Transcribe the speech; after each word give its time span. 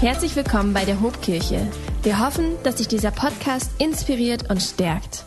Herzlich 0.00 0.36
willkommen 0.36 0.74
bei 0.74 0.84
der 0.84 1.00
Hobkirche. 1.00 1.66
Wir 2.04 2.20
hoffen, 2.20 2.54
dass 2.62 2.76
dich 2.76 2.86
dieser 2.86 3.10
Podcast 3.10 3.72
inspiriert 3.80 4.48
und 4.48 4.62
stärkt. 4.62 5.24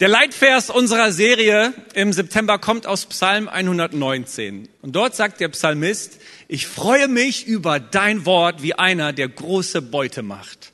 Der 0.00 0.08
Leitvers 0.08 0.70
unserer 0.70 1.12
Serie 1.12 1.74
im 1.92 2.14
September 2.14 2.58
kommt 2.58 2.86
aus 2.86 3.04
Psalm 3.04 3.46
119. 3.46 4.70
Und 4.80 4.96
dort 4.96 5.14
sagt 5.14 5.40
der 5.40 5.48
Psalmist, 5.48 6.18
ich 6.48 6.66
freue 6.66 7.08
mich 7.08 7.46
über 7.46 7.78
dein 7.78 8.24
Wort 8.24 8.62
wie 8.62 8.72
einer, 8.72 9.12
der 9.12 9.28
große 9.28 9.82
Beute 9.82 10.22
macht. 10.22 10.72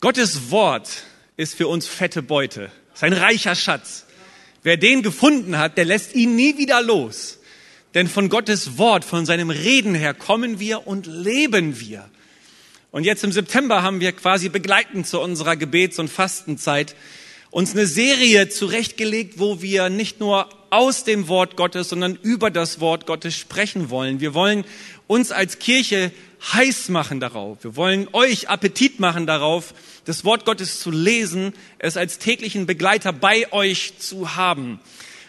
Gottes 0.00 0.50
Wort 0.50 1.04
ist 1.36 1.54
für 1.54 1.68
uns 1.68 1.86
fette 1.86 2.22
Beute, 2.22 2.72
sein 2.92 3.12
reicher 3.12 3.54
Schatz. 3.54 4.06
Wer 4.64 4.78
den 4.78 5.02
gefunden 5.02 5.56
hat, 5.58 5.78
der 5.78 5.84
lässt 5.84 6.16
ihn 6.16 6.34
nie 6.34 6.58
wieder 6.58 6.82
los. 6.82 7.38
Denn 7.94 8.08
von 8.08 8.28
Gottes 8.28 8.78
Wort, 8.78 9.04
von 9.04 9.26
seinem 9.26 9.50
Reden 9.50 9.94
her 9.94 10.14
kommen 10.14 10.58
wir 10.58 10.86
und 10.86 11.06
leben 11.06 11.78
wir. 11.80 12.08
Und 12.90 13.04
jetzt 13.04 13.24
im 13.24 13.32
September 13.32 13.82
haben 13.82 14.00
wir 14.00 14.12
quasi 14.12 14.48
begleitend 14.48 15.06
zu 15.06 15.20
unserer 15.20 15.56
Gebets- 15.56 15.98
und 15.98 16.08
Fastenzeit 16.08 16.94
uns 17.50 17.72
eine 17.72 17.86
Serie 17.86 18.48
zurechtgelegt, 18.48 19.38
wo 19.38 19.60
wir 19.60 19.90
nicht 19.90 20.20
nur 20.20 20.48
aus 20.70 21.04
dem 21.04 21.28
Wort 21.28 21.56
Gottes, 21.56 21.90
sondern 21.90 22.18
über 22.22 22.50
das 22.50 22.80
Wort 22.80 23.06
Gottes 23.06 23.36
sprechen 23.36 23.90
wollen. 23.90 24.20
Wir 24.20 24.32
wollen 24.32 24.64
uns 25.06 25.30
als 25.30 25.58
Kirche 25.58 26.12
heiß 26.54 26.88
machen 26.88 27.20
darauf. 27.20 27.62
Wir 27.62 27.76
wollen 27.76 28.08
euch 28.12 28.48
Appetit 28.48 29.00
machen 29.00 29.26
darauf, 29.26 29.74
das 30.06 30.24
Wort 30.24 30.46
Gottes 30.46 30.80
zu 30.80 30.90
lesen, 30.90 31.52
es 31.78 31.98
als 31.98 32.18
täglichen 32.18 32.64
Begleiter 32.64 33.12
bei 33.12 33.52
euch 33.52 33.98
zu 33.98 34.34
haben. 34.34 34.80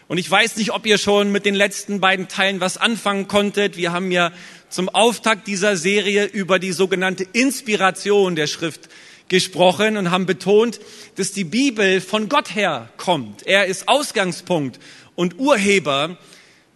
Und 0.08 0.18
ich 0.18 0.30
weiß 0.30 0.58
nicht, 0.58 0.72
ob 0.72 0.86
ihr 0.86 0.98
schon 0.98 1.32
mit 1.32 1.46
den 1.46 1.56
letzten 1.56 2.00
beiden 2.00 2.28
Teilen 2.28 2.60
was 2.60 2.78
anfangen 2.78 3.28
konntet. 3.28 3.78
Wir 3.78 3.92
haben 3.92 4.12
ja 4.12 4.32
zum 4.70 4.90
Auftakt 4.90 5.48
dieser 5.48 5.78
Serie 5.78 6.26
über 6.26 6.60
die 6.60 6.72
sogenannte 6.72 7.26
Inspiration 7.32 8.36
der 8.36 8.48
Schrift 8.48 8.90
gesprochen 9.30 9.98
und 9.98 10.12
haben 10.12 10.26
betont, 10.26 10.80
dass 11.16 11.32
die 11.32 11.44
Bibel 11.44 12.02
von 12.02 12.28
Gott 12.28 12.54
her 12.54 12.90
kommt. 12.98 13.48
Er 13.48 13.66
ist 13.66 13.88
Ausgangspunkt 13.88 14.80
und 15.16 15.40
Urheber 15.40 16.18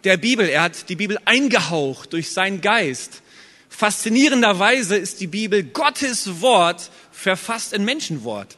der 0.04 0.16
Bibel. 0.16 0.48
Er 0.48 0.62
hat 0.62 0.88
die 0.88 0.96
Bibel 0.96 1.18
eingehaucht 1.24 2.12
durch 2.12 2.32
seinen 2.32 2.60
Geist. 2.60 3.22
Faszinierenderweise 3.68 4.96
ist 4.96 5.20
die 5.20 5.26
Bibel 5.26 5.62
Gottes 5.62 6.40
Wort 6.40 6.90
verfasst 7.12 7.72
in 7.72 7.84
Menschenwort. 7.84 8.56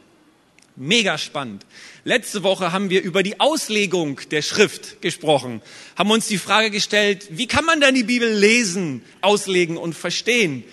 Mega 0.77 1.19
spannend. 1.19 1.67
Letzte 2.05 2.43
Woche 2.43 2.73
haben 2.73 2.89
wir 2.89 3.03
über 3.03 3.23
die 3.23 3.41
Auslegung 3.41 4.21
der 4.31 4.41
Schrift 4.41 5.03
gesprochen, 5.03 5.61
haben 5.97 6.11
uns 6.11 6.27
die 6.29 6.39
Frage 6.39 6.71
gestellt, 6.71 7.29
wie 7.31 7.47
kann 7.47 7.67
man 7.67 7.83
denn 7.83 7.95
die 7.95 8.05
Bibel 8.05 8.33
lesen, 8.33 9.03
auslegen 9.21 9.77
und 9.77 9.95
verstehen? 9.95 10.65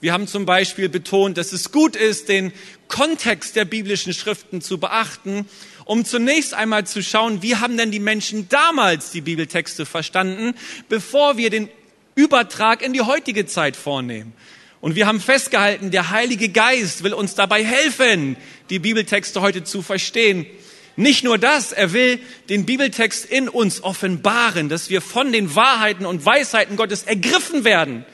Wir 0.00 0.12
haben 0.12 0.28
zum 0.28 0.46
Beispiel 0.46 0.88
betont, 0.88 1.38
dass 1.38 1.52
es 1.52 1.72
gut 1.72 1.96
ist, 1.96 2.28
den 2.28 2.52
Kontext 2.86 3.56
der 3.56 3.64
biblischen 3.64 4.14
Schriften 4.14 4.60
zu 4.60 4.78
beachten, 4.78 5.48
um 5.86 6.04
zunächst 6.04 6.54
einmal 6.54 6.86
zu 6.86 7.02
schauen, 7.02 7.42
wie 7.42 7.56
haben 7.56 7.76
denn 7.76 7.90
die 7.90 7.98
Menschen 7.98 8.48
damals 8.48 9.10
die 9.10 9.22
Bibeltexte 9.22 9.86
verstanden, 9.86 10.54
bevor 10.88 11.36
wir 11.36 11.50
den 11.50 11.68
Übertrag 12.14 12.80
in 12.82 12.92
die 12.92 13.00
heutige 13.00 13.46
Zeit 13.46 13.74
vornehmen. 13.74 14.34
Und 14.80 14.94
wir 14.94 15.08
haben 15.08 15.20
festgehalten, 15.20 15.90
der 15.90 16.10
Heilige 16.10 16.48
Geist 16.48 17.02
will 17.02 17.12
uns 17.12 17.34
dabei 17.34 17.64
helfen, 17.64 18.36
die 18.70 18.78
Bibeltexte 18.78 19.40
heute 19.40 19.64
zu 19.64 19.82
verstehen. 19.82 20.46
Nicht 20.96 21.24
nur 21.24 21.36
das, 21.36 21.72
er 21.72 21.92
will 21.92 22.18
den 22.48 22.64
Bibeltext 22.64 23.26
in 23.26 23.50
uns 23.50 23.84
offenbaren, 23.84 24.70
dass 24.70 24.88
wir 24.88 25.02
von 25.02 25.30
den 25.30 25.54
Wahrheiten 25.54 26.06
und 26.06 26.24
Weisheiten 26.24 26.76
Gottes 26.76 27.02
ergriffen 27.02 27.64
werden 27.64 28.06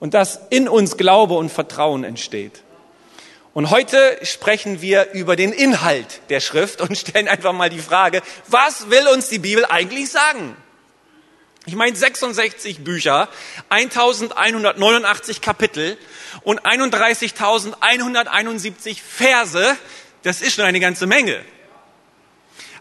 und 0.00 0.12
dass 0.12 0.40
in 0.50 0.68
uns 0.68 0.96
Glaube 0.96 1.34
und 1.34 1.52
Vertrauen 1.52 2.02
entsteht. 2.02 2.64
Und 3.54 3.70
heute 3.70 4.18
sprechen 4.22 4.82
wir 4.82 5.12
über 5.12 5.36
den 5.36 5.52
Inhalt 5.52 6.20
der 6.28 6.40
Schrift 6.40 6.80
und 6.80 6.98
stellen 6.98 7.28
einfach 7.28 7.52
mal 7.52 7.70
die 7.70 7.78
Frage, 7.78 8.22
was 8.48 8.90
will 8.90 9.06
uns 9.08 9.28
die 9.28 9.38
Bibel 9.38 9.64
eigentlich 9.64 10.10
sagen? 10.10 10.56
Ich 11.64 11.74
meine 11.74 11.96
66 11.96 12.84
Bücher, 12.84 13.30
1189 13.70 15.40
Kapitel 15.40 15.96
und 16.42 16.66
31.171 16.66 18.98
Verse, 19.00 19.76
das 20.22 20.42
ist 20.42 20.56
schon 20.56 20.64
eine 20.64 20.80
ganze 20.80 21.06
Menge. 21.06 21.42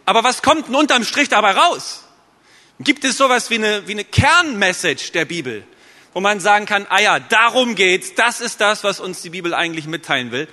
Aber 0.06 0.24
was 0.24 0.42
kommt 0.42 0.68
denn 0.68 0.76
unterm 0.76 1.04
Strich 1.04 1.30
dabei 1.30 1.52
raus? 1.52 2.04
Gibt 2.80 3.04
es 3.04 3.18
sowas 3.18 3.50
wie 3.50 3.56
eine, 3.56 3.88
wie 3.88 3.94
eine 3.94 4.04
Kernmessage 4.04 5.12
der 5.14 5.26
Bibel, 5.26 5.64
wo 6.14 6.20
man 6.20 6.40
sagen 6.40 6.66
kann, 6.66 6.86
ah 6.90 7.00
ja, 7.00 7.20
darum 7.20 7.76
geht's, 7.76 8.16
das 8.16 8.42
ist 8.42 8.62
das, 8.62 8.84
was 8.84 9.00
uns 9.00 9.22
die 9.22 9.30
Bibel 9.30 9.54
eigentlich 9.54 9.88
mitteilen 9.88 10.32
will? 10.32 10.48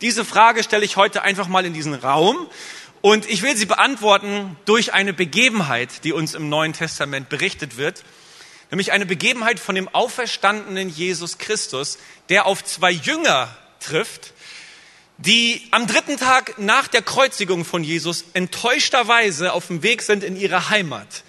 Diese 0.00 0.24
Frage 0.24 0.62
stelle 0.62 0.84
ich 0.84 0.96
heute 0.96 1.22
einfach 1.22 1.46
mal 1.46 1.64
in 1.64 1.74
diesen 1.74 1.94
Raum 1.94 2.48
und 3.02 3.28
ich 3.28 3.42
will 3.42 3.56
sie 3.56 3.66
beantworten 3.66 4.56
durch 4.64 4.92
eine 4.92 5.12
Begebenheit, 5.12 6.04
die 6.04 6.12
uns 6.12 6.34
im 6.34 6.48
Neuen 6.48 6.72
Testament 6.72 7.28
berichtet 7.28 7.76
wird, 7.76 8.02
nämlich 8.70 8.92
eine 8.92 9.06
Begebenheit 9.06 9.60
von 9.60 9.74
dem 9.74 9.88
auferstandenen 9.88 10.88
Jesus 10.88 11.38
Christus, 11.38 11.98
der 12.28 12.46
auf 12.46 12.64
zwei 12.64 12.90
Jünger 12.90 13.48
trifft, 13.78 14.32
die 15.26 15.60
am 15.70 15.86
dritten 15.86 16.16
Tag 16.16 16.58
nach 16.58 16.88
der 16.88 17.02
Kreuzigung 17.02 17.64
von 17.64 17.84
Jesus 17.84 18.24
enttäuschterweise 18.32 19.52
auf 19.52 19.66
dem 19.66 19.82
Weg 19.82 20.00
sind 20.02 20.24
in 20.24 20.34
ihre 20.34 20.70
Heimat. 20.70 21.24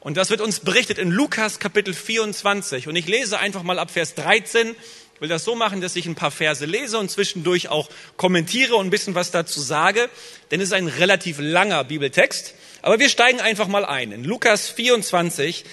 Und 0.00 0.16
das 0.16 0.30
wird 0.30 0.40
uns 0.40 0.60
berichtet 0.60 0.98
in 0.98 1.12
Lukas 1.12 1.60
Kapitel 1.60 1.94
24. 1.94 2.88
Und 2.88 2.96
ich 2.96 3.06
lese 3.06 3.38
einfach 3.38 3.62
mal 3.62 3.78
ab 3.78 3.92
Vers 3.92 4.16
13. 4.16 4.74
Ich 5.14 5.20
will 5.20 5.28
das 5.28 5.44
so 5.44 5.54
machen, 5.54 5.80
dass 5.80 5.94
ich 5.94 6.06
ein 6.06 6.16
paar 6.16 6.32
Verse 6.32 6.64
lese 6.64 6.98
und 6.98 7.12
zwischendurch 7.12 7.68
auch 7.68 7.88
kommentiere 8.16 8.74
und 8.74 8.88
ein 8.88 8.90
bisschen 8.90 9.14
was 9.14 9.30
dazu 9.30 9.60
sage, 9.60 10.10
denn 10.50 10.60
es 10.60 10.68
ist 10.68 10.72
ein 10.72 10.88
relativ 10.88 11.36
langer 11.38 11.84
Bibeltext. 11.84 12.54
Aber 12.82 12.98
wir 12.98 13.08
steigen 13.08 13.40
einfach 13.40 13.68
mal 13.68 13.84
ein. 13.84 14.10
In 14.10 14.24
Lukas 14.24 14.68
24, 14.68 15.64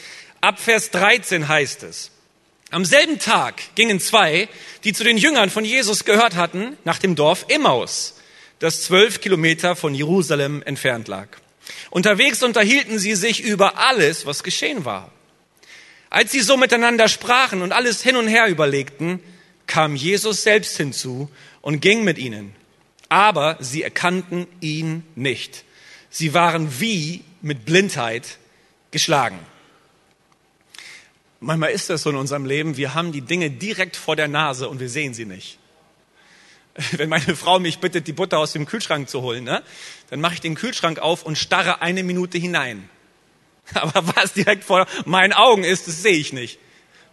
ab 0.42 0.60
Vers 0.60 0.92
13 0.92 1.48
heißt 1.48 1.82
es, 1.82 2.12
am 2.72 2.86
selben 2.86 3.20
Tag 3.20 3.62
gingen 3.76 4.00
zwei, 4.00 4.48
die 4.84 4.94
zu 4.94 5.04
den 5.04 5.18
Jüngern 5.18 5.50
von 5.50 5.66
Jesus 5.66 6.06
gehört 6.06 6.36
hatten, 6.36 6.78
nach 6.84 7.00
dem 7.00 7.16
Dorf 7.16 7.46
Emmaus, 7.50 8.16
das 8.60 8.84
zwölf 8.84 9.22
Kilometer 9.22 9.76
von 9.76 9.96
Jerusalem 9.96 10.62
entfernt 10.64 11.08
lag. 11.08 11.28
Unterwegs 11.90 12.44
unterhielten 12.44 13.00
sie 13.00 13.16
sich 13.16 13.42
über 13.42 13.78
alles, 13.78 14.26
was 14.26 14.44
geschehen 14.44 14.86
war. 14.86 15.12
Als 16.10 16.32
sie 16.32 16.42
so 16.42 16.58
miteinander 16.58 17.08
sprachen 17.08 17.62
und 17.62 17.72
alles 17.72 18.02
hin 18.02 18.16
und 18.16 18.28
her 18.28 18.48
überlegten, 18.48 19.20
kam 19.68 19.96
Jesus 19.96 20.44
selbst 20.44 20.78
hinzu 20.78 21.30
und 21.62 21.82
ging 21.82 22.04
mit 22.04 22.18
ihnen. 22.18 22.56
Aber 23.10 23.58
sie 23.60 23.84
erkannten 23.84 24.48
ihn 24.62 25.04
nicht. 25.16 25.64
Sie 26.10 26.34
waren 26.34 26.80
wie 26.80 27.24
mit 27.42 27.66
Blindheit 27.66 28.38
geschlagen. 28.92 29.40
Manchmal 31.42 31.72
ist 31.72 31.90
das 31.90 32.04
so 32.04 32.10
in 32.10 32.18
unserem 32.18 32.46
Leben, 32.46 32.76
wir 32.76 32.94
haben 32.94 33.12
die 33.12 33.22
Dinge 33.22 33.50
direkt 33.50 33.96
vor 33.96 34.16
der 34.16 34.28
Nase 34.28 34.68
und 34.68 34.80
wir 34.80 34.90
sehen 34.90 35.14
sie 35.14 35.26
nicht. 35.26 35.58
Wenn 36.92 37.10
meine 37.10 37.36
Frau 37.36 37.60
mich 37.60 37.80
bittet, 37.80 38.08
die 38.08 38.14
Butter 38.14 38.40
aus 38.40 38.54
dem 38.54 38.66
Kühlschrank 38.66 39.10
zu 39.10 39.22
holen, 39.22 39.46
ne, 39.46 39.64
dann 40.10 40.20
mache 40.20 40.34
ich 40.36 40.42
den 40.42 40.56
Kühlschrank 40.56 41.00
auf 41.00 41.24
und 41.24 41.38
starre 41.38 41.82
eine 41.82 42.04
Minute 42.04 42.38
hinein. 42.38 42.90
Aber 43.74 44.16
was 44.16 44.34
direkt 44.34 44.64
vor 44.64 44.86
meinen 45.06 45.34
Augen 45.34 45.64
ist, 45.64 45.88
das 45.88 46.02
sehe 46.02 46.18
ich 46.18 46.34
nicht. 46.34 46.60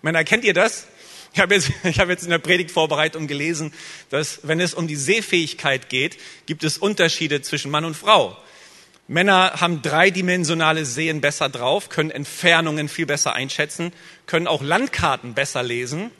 Männer, 0.02 0.24
kennt 0.24 0.44
ihr 0.44 0.54
das? 0.54 0.86
Ich 1.32 1.40
habe 1.40 1.54
jetzt, 1.54 1.70
ich 1.84 2.00
habe 2.00 2.10
jetzt 2.10 2.24
in 2.24 2.30
der 2.30 2.38
Predigtvorbereitung 2.38 3.28
gelesen, 3.28 3.72
dass 4.10 4.40
wenn 4.42 4.58
es 4.60 4.74
um 4.74 4.88
die 4.88 4.96
Sehfähigkeit 4.96 5.88
geht, 5.88 6.18
gibt 6.46 6.64
es 6.64 6.78
Unterschiede 6.78 7.42
zwischen 7.42 7.70
Mann 7.70 7.84
und 7.84 7.94
Frau. 7.94 8.36
Männer 9.08 9.60
haben 9.60 9.82
dreidimensionale 9.82 10.84
Sehen 10.84 11.20
besser 11.20 11.48
drauf, 11.48 11.88
können 11.88 12.10
Entfernungen 12.10 12.88
viel 12.88 13.06
besser 13.06 13.34
einschätzen, 13.34 13.92
können 14.26 14.48
auch 14.48 14.62
Landkarten 14.62 15.34
besser 15.34 15.62
lesen. 15.62 16.10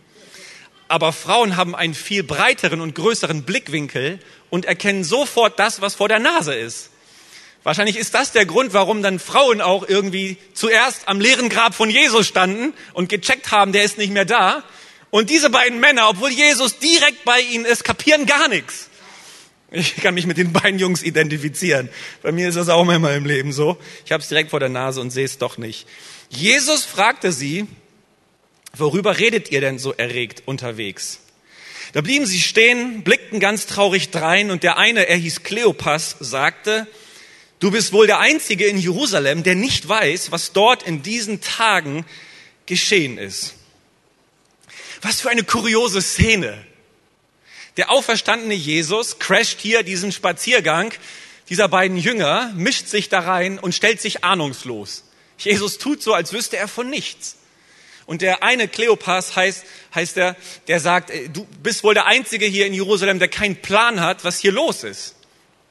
Aber 0.87 1.13
Frauen 1.13 1.57
haben 1.57 1.75
einen 1.75 1.95
viel 1.95 2.23
breiteren 2.23 2.81
und 2.81 2.95
größeren 2.95 3.43
Blickwinkel 3.43 4.21
und 4.51 4.67
erkennen 4.67 5.03
sofort 5.03 5.59
das, 5.59 5.81
was 5.81 5.97
vor 5.97 6.09
der 6.09 6.21
Nase 6.21 6.55
ist. 6.55 6.91
Wahrscheinlich 7.65 7.97
ist 7.97 8.15
das 8.15 8.31
der 8.31 8.47
Grund, 8.47 8.73
warum 8.73 9.03
dann 9.03 9.19
Frauen 9.19 9.61
auch 9.61 9.89
irgendwie 9.89 10.37
zuerst 10.55 11.09
am 11.09 11.21
leeren 11.21 11.49
Grab 11.49 11.75
von 11.75 11.91
Jesus 11.91 12.29
standen 12.29 12.73
und 12.93 13.09
gecheckt 13.09 13.51
haben, 13.51 13.73
der 13.73 13.83
ist 13.83 13.99
nicht 13.99 14.13
mehr 14.13 14.25
da. 14.25 14.63
Und 15.11 15.31
diese 15.31 15.51
beiden 15.51 15.81
Männer, 15.81 16.09
obwohl 16.09 16.31
Jesus 16.31 16.79
direkt 16.79 17.25
bei 17.25 17.41
ihnen 17.41 17.65
ist, 17.65 17.83
kapieren 17.83 18.27
gar 18.27 18.47
nichts. 18.47 18.89
Ich 19.79 19.97
kann 19.97 20.15
mich 20.15 20.27
mit 20.27 20.39
den 20.39 20.55
beiden 20.55 20.79
Jungs 20.79 21.03
identifizieren. 21.03 21.91
Bei 22.23 22.33
mir 22.33 22.49
ist 22.49 22.55
das 22.55 22.71
auch 22.71 22.85
manchmal 22.85 23.15
im 23.15 23.27
Leben 23.27 23.53
so. 23.53 23.77
Ich 24.07 24.13
habe 24.13 24.23
es 24.23 24.29
direkt 24.29 24.49
vor 24.51 24.61
der 24.61 24.71
Nase 24.71 25.03
und 25.03 25.11
sehe 25.11 25.27
es 25.27 25.37
doch 25.37 25.59
nicht. 25.59 25.87
Jesus 26.31 26.85
fragte 26.85 27.31
sie, 27.31 27.67
worüber 28.75 29.19
redet 29.19 29.51
ihr 29.51 29.61
denn 29.61 29.79
so 29.79 29.93
erregt 29.93 30.43
unterwegs? 30.47 31.21
Da 31.93 32.01
blieben 32.01 32.25
sie 32.25 32.41
stehen, 32.41 33.03
blickten 33.03 33.39
ganz 33.39 33.67
traurig 33.67 34.09
drein 34.11 34.51
und 34.51 34.63
der 34.63 34.79
eine, 34.79 35.09
er 35.09 35.17
hieß 35.17 35.43
Kleopas, 35.43 36.17
sagte, 36.21 36.87
du 37.59 37.71
bist 37.71 37.93
wohl 37.93 38.07
der 38.07 38.19
Einzige 38.19 38.65
in 38.65 38.79
Jerusalem, 38.79 39.43
der 39.43 39.57
nicht 39.57 39.87
weiß, 39.87 40.33
was 40.33 40.53
dort 40.53 40.85
in 40.85 41.03
diesen 41.03 41.43
Tagen 41.43 42.07
geschehen 42.65 43.19
ist. 43.19 43.55
Was 45.03 45.21
für 45.21 45.29
eine 45.29 45.45
kuriose 45.45 46.01
Szene. 46.01 46.65
Der 47.77 47.91
auferstandene 47.91 48.55
Jesus 48.55 49.19
crasht 49.19 49.61
hier 49.61 49.83
diesen 49.83 50.13
Spaziergang 50.13 50.93
dieser 51.49 51.69
beiden 51.69 51.97
Jünger, 51.97 52.53
mischt 52.57 52.89
sich 52.89 53.09
da 53.09 53.21
rein 53.21 53.59
und 53.59 53.75
stellt 53.75 54.01
sich 54.01 54.25
ahnungslos. 54.25 55.05
Jesus 55.39 55.79
tut 55.79 56.03
so, 56.03 56.15
als 56.15 56.33
wüsste 56.33 56.57
er 56.57 56.69
von 56.69 56.89
nichts. 56.89 57.37
Und 58.07 58.23
der 58.23 58.43
eine 58.43 58.69
Kleopas 58.69 59.37
heißt, 59.37 59.65
heißt 59.95 60.17
er, 60.17 60.37
der 60.69 60.81
sagt, 60.81 61.13
du 61.33 61.45
bist 61.63 61.85
wohl 61.85 61.95
der 61.95 62.07
Einzige 62.07 62.47
hier 62.47 62.67
in 62.67 62.73
Jerusalem, 62.73 63.19
der 63.19 63.29
keinen 63.29 63.57
Plan 63.57 64.01
hat, 64.01 64.25
was 64.25 64.39
hier 64.39 64.53
los 64.53 64.85
ist. 64.85 65.17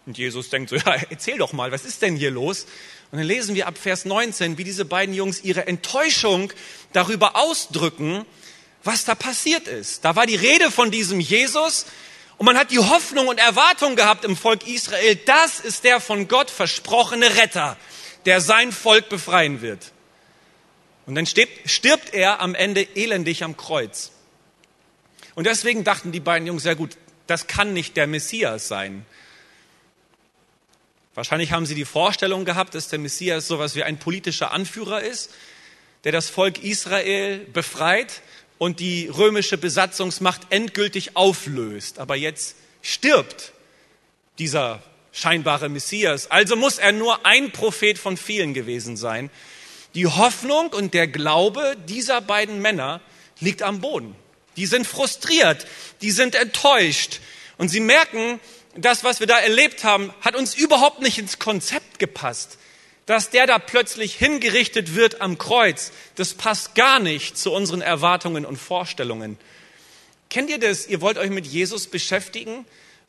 Und 0.05 0.17
Jesus 0.17 0.49
denkt 0.49 0.69
so, 0.69 0.75
ja, 0.85 0.95
erzähl 1.09 1.37
doch 1.37 1.53
mal, 1.53 1.71
was 1.71 1.85
ist 1.85 2.01
denn 2.01 2.15
hier 2.15 2.31
los? 2.31 2.67
Und 3.11 3.19
dann 3.19 3.27
lesen 3.27 3.55
wir 3.55 3.67
ab 3.67 3.77
Vers 3.77 4.05
19, 4.05 4.57
wie 4.57 4.63
diese 4.63 4.85
beiden 4.85 5.15
Jungs 5.15 5.41
ihre 5.43 5.67
Enttäuschung 5.67 6.51
darüber 6.91 7.37
ausdrücken, 7.37 8.25
was 8.85 9.03
da 9.03 9.15
passiert 9.15 9.67
ist. 9.67 10.05
Da 10.05 10.15
war 10.15 10.25
die 10.25 10.35
Rede 10.35 10.71
von 10.71 10.91
diesem 10.91 11.19
Jesus 11.19 11.85
und 12.37 12.45
man 12.45 12.57
hat 12.57 12.71
die 12.71 12.79
Hoffnung 12.79 13.27
und 13.27 13.39
Erwartung 13.39 13.95
gehabt 13.95 14.25
im 14.25 14.37
Volk 14.37 14.67
Israel, 14.67 15.15
das 15.25 15.59
ist 15.59 15.83
der 15.83 15.99
von 15.99 16.27
Gott 16.27 16.49
versprochene 16.49 17.35
Retter, 17.35 17.77
der 18.25 18.41
sein 18.41 18.71
Volk 18.71 19.09
befreien 19.09 19.61
wird. 19.61 19.91
Und 21.05 21.15
dann 21.15 21.25
stirbt, 21.25 21.69
stirbt 21.69 22.13
er 22.13 22.41
am 22.41 22.55
Ende 22.55 22.81
elendig 22.95 23.43
am 23.43 23.57
Kreuz. 23.57 24.11
Und 25.35 25.45
deswegen 25.47 25.83
dachten 25.83 26.11
die 26.11 26.19
beiden 26.19 26.47
Jungs, 26.47 26.63
sehr 26.63 26.75
gut, 26.75 26.97
das 27.27 27.47
kann 27.47 27.73
nicht 27.73 27.97
der 27.97 28.07
Messias 28.07 28.67
sein. 28.67 29.05
Wahrscheinlich 31.13 31.51
haben 31.51 31.65
sie 31.65 31.75
die 31.75 31.85
Vorstellung 31.85 32.43
gehabt, 32.43 32.75
dass 32.75 32.89
der 32.89 32.99
Messias 32.99 33.47
sowas 33.47 33.75
wie 33.75 33.83
ein 33.83 33.97
politischer 33.97 34.51
Anführer 34.51 35.01
ist, 35.01 35.31
der 36.03 36.11
das 36.11 36.29
Volk 36.29 36.63
Israel 36.63 37.39
befreit 37.53 38.21
und 38.57 38.79
die 38.79 39.07
römische 39.07 39.57
Besatzungsmacht 39.57 40.41
endgültig 40.49 41.15
auflöst. 41.15 41.99
Aber 41.99 42.15
jetzt 42.15 42.55
stirbt 42.81 43.51
dieser 44.39 44.81
scheinbare 45.11 45.69
Messias. 45.69 46.29
Also 46.29 46.55
muss 46.55 46.77
er 46.77 46.91
nur 46.91 47.25
ein 47.25 47.51
Prophet 47.51 47.97
von 47.97 48.17
vielen 48.17 48.53
gewesen 48.53 48.97
sein. 48.97 49.29
Die 49.93 50.07
Hoffnung 50.07 50.73
und 50.73 50.93
der 50.93 51.07
Glaube 51.07 51.77
dieser 51.87 52.21
beiden 52.21 52.61
Männer 52.61 53.01
liegt 53.39 53.61
am 53.61 53.79
Boden. 53.79 54.15
Die 54.57 54.65
sind 54.65 54.85
frustriert, 54.85 55.65
die 56.01 56.11
sind 56.11 56.35
enttäuscht 56.35 57.19
und 57.57 57.69
sie 57.69 57.79
merken, 57.79 58.39
das, 58.75 59.03
was 59.03 59.21
wir 59.21 59.27
da 59.27 59.39
erlebt 59.39 59.83
haben, 59.83 60.13
hat 60.21 60.35
uns 60.35 60.53
überhaupt 60.55 61.01
nicht 61.01 61.17
ins 61.17 61.39
Konzept 61.39 61.99
gepasst. 61.99 62.57
Dass 63.05 63.29
der 63.29 63.45
da 63.45 63.59
plötzlich 63.59 64.15
hingerichtet 64.15 64.95
wird 64.95 65.21
am 65.21 65.37
Kreuz, 65.37 65.91
das 66.15 66.33
passt 66.33 66.73
gar 66.75 66.99
nicht 66.99 67.37
zu 67.37 67.51
unseren 67.51 67.81
Erwartungen 67.81 68.45
und 68.45 68.57
Vorstellungen. 68.57 69.37
Kennt 70.29 70.49
ihr 70.49 70.59
das? 70.59 70.87
Ihr 70.87 71.01
wollt 71.01 71.17
euch 71.17 71.29
mit 71.29 71.45
Jesus 71.45 71.87
beschäftigen 71.87 72.65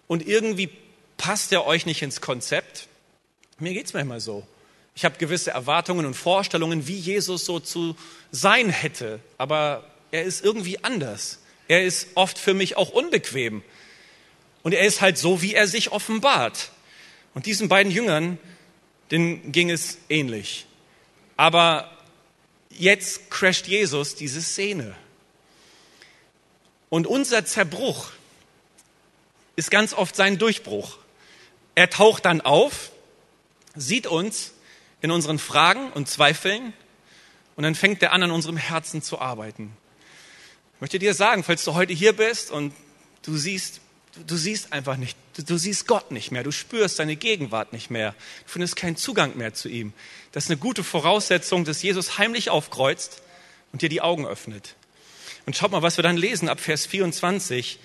und 0.06 0.26
irgendwie 0.26 0.68
passt 1.16 1.52
er 1.52 1.66
euch 1.66 1.86
nicht 1.86 2.02
ins 2.02 2.20
Konzept? 2.20 2.88
Mir 3.58 3.72
geht's 3.72 3.94
manchmal 3.94 4.20
so. 4.20 4.46
Ich 4.94 5.04
habe 5.04 5.18
gewisse 5.18 5.50
Erwartungen 5.50 6.06
und 6.06 6.14
Vorstellungen, 6.14 6.88
wie 6.88 6.96
Jesus 6.96 7.44
so 7.44 7.60
zu 7.60 7.96
sein 8.30 8.70
hätte, 8.70 9.20
aber 9.38 9.84
er 10.10 10.24
ist 10.24 10.44
irgendwie 10.44 10.82
anders. 10.84 11.40
Er 11.68 11.84
ist 11.84 12.08
oft 12.14 12.38
für 12.38 12.54
mich 12.54 12.76
auch 12.76 12.90
unbequem. 12.90 13.62
Und 14.62 14.72
er 14.72 14.86
ist 14.86 15.00
halt 15.00 15.18
so, 15.18 15.42
wie 15.42 15.54
er 15.54 15.68
sich 15.68 15.92
offenbart. 15.92 16.70
Und 17.34 17.46
diesen 17.46 17.68
beiden 17.68 17.92
Jüngern, 17.92 18.38
denen 19.10 19.52
ging 19.52 19.70
es 19.70 19.98
ähnlich. 20.08 20.66
Aber 21.36 21.90
jetzt 22.70 23.30
crasht 23.30 23.66
Jesus 23.66 24.14
diese 24.14 24.42
Szene. 24.42 24.94
Und 26.88 27.06
unser 27.06 27.44
Zerbruch 27.44 28.10
ist 29.56 29.70
ganz 29.70 29.92
oft 29.92 30.14
sein 30.16 30.38
Durchbruch. 30.38 30.98
Er 31.74 31.90
taucht 31.90 32.24
dann 32.24 32.40
auf, 32.40 32.90
sieht 33.74 34.06
uns 34.06 34.52
in 35.00 35.10
unseren 35.10 35.38
Fragen 35.38 35.92
und 35.92 36.08
Zweifeln 36.08 36.72
und 37.56 37.64
dann 37.64 37.74
fängt 37.74 38.02
er 38.02 38.12
an, 38.12 38.22
an 38.22 38.30
unserem 38.30 38.56
Herzen 38.56 39.02
zu 39.02 39.18
arbeiten. 39.18 39.76
Ich 40.74 40.80
möchte 40.80 40.98
dir 40.98 41.14
sagen, 41.14 41.42
falls 41.42 41.64
du 41.64 41.74
heute 41.74 41.92
hier 41.92 42.14
bist 42.14 42.50
und 42.50 42.74
du 43.22 43.36
siehst, 43.36 43.80
du, 44.26 44.36
siehst 44.36 44.72
einfach 44.72 44.96
nicht, 44.96 45.16
du, 45.36 45.42
du 45.42 45.56
siehst 45.56 45.86
Gott 45.86 46.10
nicht 46.10 46.32
mehr, 46.32 46.42
du 46.42 46.52
spürst 46.52 46.96
seine 46.96 47.16
Gegenwart 47.16 47.72
nicht 47.72 47.90
mehr, 47.90 48.12
du 48.44 48.52
findest 48.52 48.76
keinen 48.76 48.96
Zugang 48.96 49.36
mehr 49.36 49.54
zu 49.54 49.68
ihm. 49.68 49.92
Das 50.32 50.44
ist 50.44 50.50
eine 50.50 50.58
gute 50.58 50.84
Voraussetzung, 50.84 51.64
dass 51.64 51.82
Jesus 51.82 52.18
heimlich 52.18 52.50
aufkreuzt 52.50 53.22
und 53.72 53.82
dir 53.82 53.88
die 53.88 54.00
Augen 54.00 54.26
öffnet. 54.26 54.74
Und 55.46 55.56
schaut 55.56 55.70
mal, 55.70 55.82
was 55.82 55.96
wir 55.96 56.02
dann 56.02 56.16
lesen 56.16 56.48
ab 56.48 56.60
Vers 56.60 56.86
24. 56.86 57.78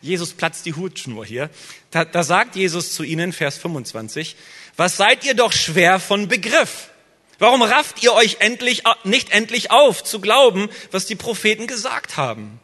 Jesus 0.00 0.32
platzt 0.32 0.66
die 0.66 0.74
Hutschnur 0.74 1.24
hier. 1.24 1.50
Da, 1.90 2.04
da 2.04 2.22
sagt 2.22 2.56
Jesus 2.56 2.92
zu 2.92 3.02
ihnen, 3.02 3.32
Vers 3.32 3.58
25, 3.58 4.36
was 4.76 4.96
seid 4.96 5.24
ihr 5.24 5.34
doch 5.34 5.52
schwer 5.52 6.00
von 6.00 6.28
Begriff? 6.28 6.90
Warum 7.38 7.62
rafft 7.62 8.02
ihr 8.02 8.12
euch 8.12 8.36
endlich, 8.40 8.84
nicht 9.04 9.30
endlich 9.30 9.70
auf 9.70 10.04
zu 10.04 10.20
glauben, 10.20 10.68
was 10.90 11.06
die 11.06 11.16
Propheten 11.16 11.66
gesagt 11.66 12.16
haben? 12.16 12.60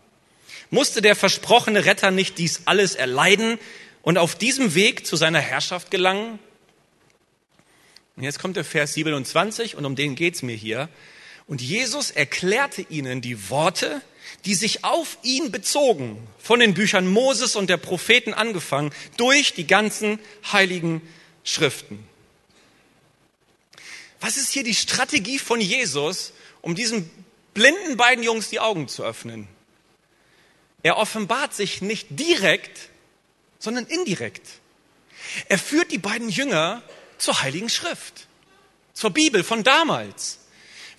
Musste 0.71 1.03
der 1.03 1.17
versprochene 1.17 1.85
Retter 1.85 2.11
nicht 2.11 2.39
dies 2.39 2.63
alles 2.65 2.95
erleiden 2.95 3.59
und 4.03 4.19
auf 4.19 4.37
diesem 4.37 4.75
Weg 4.75 5.07
zu 5.07 5.17
seiner 5.17 5.41
Herrschaft 5.41 5.91
gelangen? 5.91 6.39
Und 8.17 8.23
jetzt 8.23 8.39
kommt 8.39 8.57
der 8.57 8.65
Vers 8.65 8.95
27 8.95 9.77
und 9.77 9.85
um 9.85 9.97
den 9.97 10.15
geht's 10.15 10.43
mir 10.43 10.55
hier. 10.55 10.89
Und 11.47 11.61
Jesus 11.61 12.13
erklärte 12.13 12.83
ihnen 12.83 13.21
die 13.21 13.51
Worte, 13.51 14.03
die 14.45 14.55
sich 14.55 14.85
auf 14.85 15.19
ihn 15.23 15.51
bezogen, 15.51 16.25
von 16.39 16.61
den 16.61 16.75
Büchern 16.75 17.09
Moses 17.09 17.57
und 17.57 17.69
der 17.69 17.77
Propheten 17.77 18.33
angefangen, 18.33 18.93
durch 19.17 19.55
die 19.55 19.67
ganzen 19.67 20.21
heiligen 20.53 21.03
Schriften. 21.43 22.07
Was 24.21 24.37
ist 24.37 24.53
hier 24.53 24.63
die 24.63 24.75
Strategie 24.75 25.39
von 25.39 25.61
Jesus, 25.61 26.33
um 26.61 26.75
diesen 26.77 27.11
blinden 27.55 27.97
beiden 27.97 28.23
Jungs 28.23 28.51
die 28.51 28.61
Augen 28.61 28.87
zu 28.87 29.03
öffnen? 29.03 29.49
Er 30.83 30.97
offenbart 30.97 31.55
sich 31.55 31.83
nicht 31.83 32.07
direkt, 32.11 32.89
sondern 33.59 33.87
indirekt. 33.87 34.47
Er 35.49 35.59
führt 35.59 35.93
die 35.93 35.99
beiden 35.99 36.29
Jünger 36.29 36.83
zur 37.19 37.43
Heiligen 37.43 37.69
Schrift, 37.69 38.27
zur 38.95 39.11
Bibel 39.11 39.45
von 39.45 39.63
damals. 39.63 40.39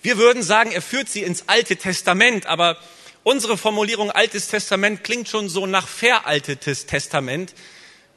Wir 0.02 0.16
würden 0.18 0.42
sagen, 0.42 0.72
er 0.72 0.82
führt 0.82 1.08
sie 1.08 1.22
ins 1.22 1.48
Alte 1.48 1.76
Testament, 1.76 2.46
aber 2.46 2.78
unsere 3.24 3.56
Formulierung 3.56 4.10
Altes 4.10 4.48
Testament 4.48 5.04
klingt 5.04 5.28
schon 5.28 5.48
so 5.48 5.66
nach 5.66 5.86
veraltetes 5.86 6.86
Testament, 6.86 7.54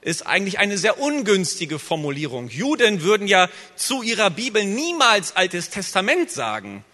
ist 0.02 0.26
eigentlich 0.28 0.60
eine 0.60 0.78
sehr 0.78 1.00
ungünstige 1.00 1.80
Formulierung. 1.80 2.50
Juden 2.50 3.02
würden 3.02 3.28
ja 3.28 3.50
zu 3.76 4.04
ihrer 4.04 4.30
Bibel 4.30 4.64
niemals 4.64 5.36
Altes 5.36 5.72
Testament 5.72 6.30
sagen. 6.30 6.86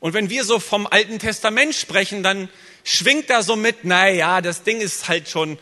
Und 0.00 0.12
wenn 0.12 0.30
wir 0.30 0.44
so 0.44 0.58
vom 0.58 0.86
Alten 0.86 1.18
Testament 1.18 1.74
sprechen, 1.74 2.22
dann 2.22 2.48
schwingt 2.88 3.28
da 3.28 3.42
so 3.42 3.54
mit, 3.54 3.78
na 3.82 4.08
ja, 4.08 4.40
das 4.40 4.62
Ding 4.62 4.80
ist 4.80 5.08
halt 5.08 5.28
schon 5.28 5.58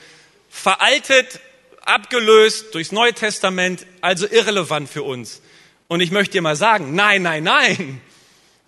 veraltet, 0.49 1.41
abgelöst 1.85 2.67
durchs 2.73 2.93
Neue 2.93 3.15
Testament, 3.15 3.85
also 4.01 4.27
irrelevant 4.29 4.89
für 4.89 5.03
uns. 5.03 5.43
Und 5.89 6.01
ich 6.01 6.11
möchte 6.11 6.33
dir 6.33 6.43
mal 6.43 6.57
sagen, 6.57 6.95
nein, 6.95 7.23
nein, 7.23 7.43
nein. 7.45 8.01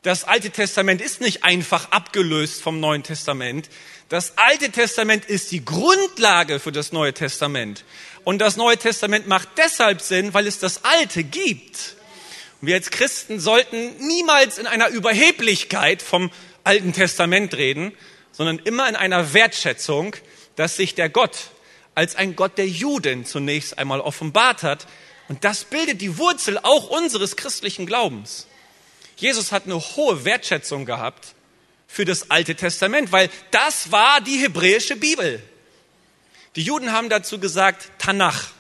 Das 0.03 0.25
Alte 0.25 0.51
Testament 0.51 1.01
ist 1.01 1.21
nicht 1.21 1.45
einfach 1.45 1.91
abgelöst 1.91 2.63
vom 2.63 2.81
Neuen 2.81 3.03
Testament. 3.03 3.69
Das 4.09 4.39
Alte 4.39 4.71
Testament 4.71 5.25
ist 5.25 5.53
die 5.53 5.65
Grundlage 5.65 6.61
für 6.61 6.73
das 6.73 6.93
Neue 6.93 7.13
Testament. 7.13 7.85
Und 8.25 8.39
das 8.39 8.57
Neue 8.57 8.77
Testament 8.77 9.27
macht 9.29 9.49
deshalb 9.57 10.01
Sinn, 10.01 10.35
weil 10.35 10.47
es 10.47 10.59
das 10.59 10.85
Alte 10.85 11.25
gibt. 11.25 11.97
Und 12.61 12.69
wir 12.69 12.75
als 12.75 12.91
Christen 12.91 13.39
sollten 13.39 13.97
niemals 14.07 14.59
in 14.59 14.67
einer 14.67 14.89
Überheblichkeit 14.89 16.03
vom 16.03 16.31
Alten 16.65 16.93
Testament 16.93 17.55
reden, 17.55 17.93
sondern 18.39 18.61
immer 18.61 18.89
in 18.89 18.95
einer 18.95 19.35
Wertschätzung, 19.35 20.15
dass 20.55 20.77
sich 20.77 20.95
der 20.95 21.09
Gott 21.09 21.51
als 21.97 22.15
ein 22.15 22.37
Gott 22.37 22.57
der 22.57 22.69
Juden 22.69 23.27
zunächst 23.27 23.77
einmal 23.77 24.01
offenbart 24.01 24.63
hat. 24.63 24.87
Und 25.29 25.43
das 25.43 25.65
bildet 25.65 26.01
die 26.01 26.19
Wurzel 26.19 26.57
auch 26.57 26.89
unseres 26.89 27.35
christlichen 27.35 27.85
Glaubens. 27.85 28.47
Jesus 29.17 29.51
hat 29.51 29.65
eine 29.65 29.75
hohe 29.75 30.25
Wertschätzung 30.25 30.87
gehabt 30.87 31.35
für 31.89 32.05
das 32.05 32.31
Alte 32.31 32.55
Testament, 32.55 33.11
weil 33.11 33.29
das 33.51 33.91
war 33.91 34.21
die 34.21 34.37
hebräische 34.37 34.95
Bibel. 34.95 35.43
Die 36.55 36.63
Juden 36.63 36.93
haben 36.93 37.09
dazu 37.09 37.41
gesagt 37.41 37.91
Tanach. 37.99 38.53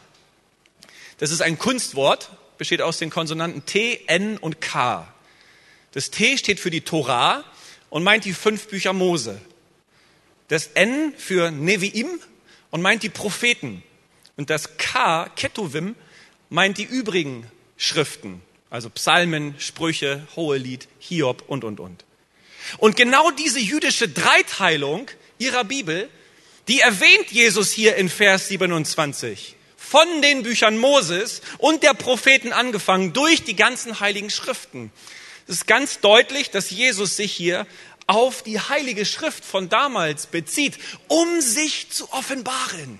Das 1.18 1.30
ist 1.30 1.40
ein 1.40 1.56
Kunstwort, 1.56 2.30
besteht 2.58 2.82
aus 2.82 2.98
den 2.98 3.10
Konsonanten 3.10 3.64
T, 3.64 4.02
N 4.08 4.38
und 4.38 4.60
K. 4.60 5.06
Das 5.92 6.10
T 6.10 6.36
steht 6.36 6.58
für 6.58 6.70
die 6.70 6.80
Torah 6.80 7.44
und 7.90 8.02
meint 8.02 8.24
die 8.24 8.32
fünf 8.32 8.66
Bücher 8.66 8.92
Mose. 8.92 9.40
Das 10.48 10.68
N 10.74 11.12
für 11.16 11.50
Neviim 11.50 12.08
und 12.70 12.82
meint 12.82 13.02
die 13.02 13.08
Propheten. 13.08 13.82
Und 14.36 14.50
das 14.50 14.76
K, 14.78 15.28
Ketuvim, 15.36 15.94
meint 16.48 16.78
die 16.78 16.84
übrigen 16.84 17.46
Schriften, 17.76 18.40
also 18.70 18.90
Psalmen, 18.90 19.54
Sprüche, 19.58 20.26
Hohelied, 20.36 20.88
Hiob 20.98 21.44
und, 21.46 21.64
und, 21.64 21.80
und. 21.80 22.04
Und 22.78 22.96
genau 22.96 23.30
diese 23.30 23.60
jüdische 23.60 24.08
Dreiteilung 24.08 25.08
ihrer 25.38 25.64
Bibel, 25.64 26.08
die 26.66 26.80
erwähnt 26.80 27.30
Jesus 27.30 27.72
hier 27.72 27.96
in 27.96 28.08
Vers 28.08 28.48
27. 28.48 29.56
Von 29.76 30.06
den 30.20 30.42
Büchern 30.42 30.76
Moses 30.76 31.40
und 31.58 31.82
der 31.82 31.94
Propheten 31.94 32.52
angefangen 32.52 33.14
durch 33.14 33.44
die 33.44 33.56
ganzen 33.56 34.00
heiligen 34.00 34.28
Schriften. 34.28 34.92
Es 35.46 35.56
ist 35.56 35.66
ganz 35.66 36.00
deutlich, 36.00 36.50
dass 36.50 36.68
Jesus 36.68 37.16
sich 37.16 37.32
hier 37.32 37.66
auf 38.08 38.42
die 38.42 38.58
heilige 38.58 39.04
Schrift 39.04 39.44
von 39.44 39.68
damals 39.68 40.26
bezieht, 40.26 40.78
um 41.06 41.40
sich 41.40 41.90
zu 41.90 42.10
offenbaren. 42.12 42.98